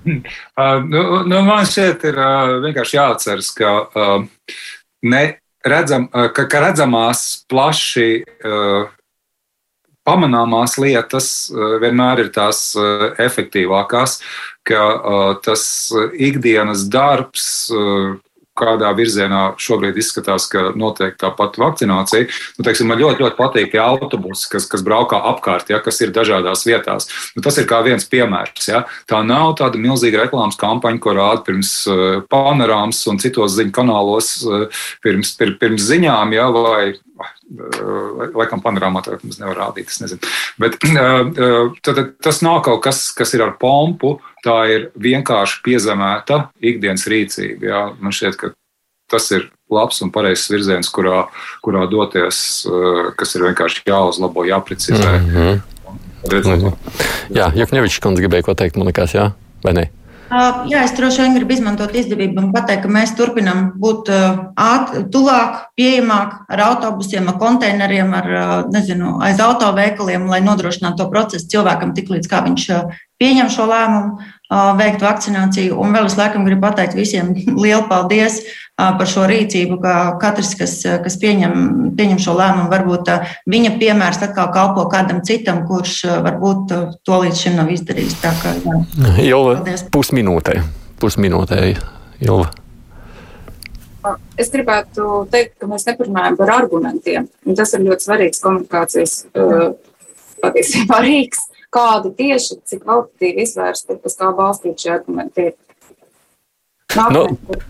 [0.00, 4.54] Uh, nu, nu, man šķiet, ir uh, vienkārši jāatceras, ka uh,
[5.04, 5.20] ne
[5.60, 8.88] redzam, uh, ka, ka redzamās plaši uh,
[10.10, 14.18] pamanāmās lietas eh, vienmēr ir tās eh, efektīvākās,
[14.66, 15.64] ka eh, tas
[16.30, 17.46] ikdienas darbs,
[18.60, 22.28] kādā virzienā šobrīd izskatās, ka notiek tā pati vakcinācija.
[22.58, 26.14] Nu, teiksim, man ļoti, ļoti patīk tie autobusi, kas, kas braukā apkārt, ja, kas ir
[26.16, 27.10] dažādās vietās.
[27.36, 28.70] Nu, tas ir kā viens piemērs.
[28.70, 28.84] Ja.
[29.10, 31.74] Tā nav tāda milzīga reklāmas kampaņa, ko rāda pirms
[32.32, 34.34] panorāmas un citos ziņu kanālos
[35.04, 36.92] pirms, pirms, pirms ziņām, ja, vai
[37.50, 39.90] Laikam, panorāmā tā mums nevar rādīt.
[40.60, 40.78] Bet
[41.84, 44.14] tad, tas nav kaut kas, kas ir ar pompu,
[44.44, 47.70] tā ir vienkārši piezemēta ikdienas rīcība.
[47.70, 47.82] Jā.
[48.00, 48.52] Man šķiet, ka
[49.10, 51.24] tas ir labs un pareizs virziens, kurā,
[51.64, 52.66] kurā doties,
[53.18, 55.18] kas ir vienkārši jāuzlabo, jāprecizē.
[55.18, 55.60] Mm -hmm.
[56.30, 56.72] Mm -hmm.
[57.30, 59.30] Jā, Jukņevičs kundze gribēja ko teikt, man liekas, jā,
[59.64, 59.90] vai ne?
[60.70, 64.10] Jā, es droši vien gribu izmantot izdevību un pateikt, ka mēs turpinām būt
[64.54, 68.26] āt, tuvāk, pieejamāk ar autobusiem, ar konteineriem, ar
[68.70, 72.68] nezinu, aiz autoveikaliem, lai nodrošinātu to procesu cilvēkam tik līdz kā viņš
[73.20, 74.28] pieņem šo lēmumu,
[74.80, 75.76] veikt vakcināciju.
[75.78, 78.40] Un vēl es laikam gribu pateikt visiem lielu paldies
[78.80, 81.52] par šo rīcību, ka katrs, kas, kas pieņem,
[81.98, 83.10] pieņem šo lēmumu, varbūt
[83.50, 86.72] viņa piemērs atkal kalpo kādam citam, kurš varbūt
[87.04, 88.16] to līdz šim nav izdarījis.
[88.22, 88.54] Tā kā,
[89.20, 89.42] jā,
[89.92, 90.56] pusminūtē,
[91.02, 91.60] pusminūtē,
[92.24, 92.48] Ilva.
[94.40, 97.28] Es gribētu teikt, ka mēs neparunājam par argumentiem.
[97.56, 99.14] Tas ir ļoti svarīgs komunikācijas
[100.40, 105.58] patiesībā rīks kādi tieši, cik kvalitatīvi izvērsti, uz kā balstīt šie argumenti ir.
[107.14, 107.22] Nu,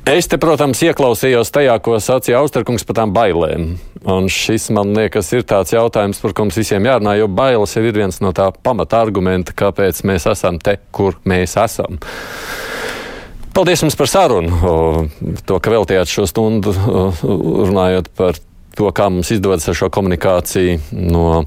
[0.09, 3.75] es te, protams, ieklausījos tajā, ko sacīja Austerkungs par tām bailēm.
[4.09, 7.85] Un šis, man liekas, ir tāds jautājums, par ko mums visiem jārunā, jo bailes jau
[7.85, 12.01] ir viens no tā pamata argumenta, kāpēc mēs esam te, kur mēs esam.
[13.53, 15.11] Paldies jums par sarunu,
[15.45, 18.41] to, ka veltījāt šo stundu runājot par
[18.77, 20.79] to, kā mums izdodas ar šo komunikāciju
[21.11, 21.45] no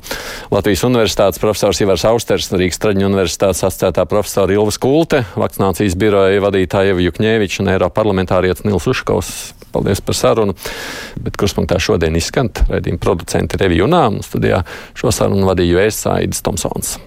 [0.54, 6.96] Latvijas Universitātes profesors Ivars Austers, Rīgas Traģiņu Universitātes asociētā profesora Ilva Skulte, vakcinācijas biroja vadītāja
[6.96, 9.34] Eva Jukņēviča un Eiropa parlamentārietis Nils Uškaus.
[9.74, 10.54] Paldies par sarunu.
[11.24, 14.62] Bet kurspunktā šodien izskan raidījuma producenti Revi Junā un studijā
[14.98, 17.00] šo sarunu vadīju es Aidis Tomsons.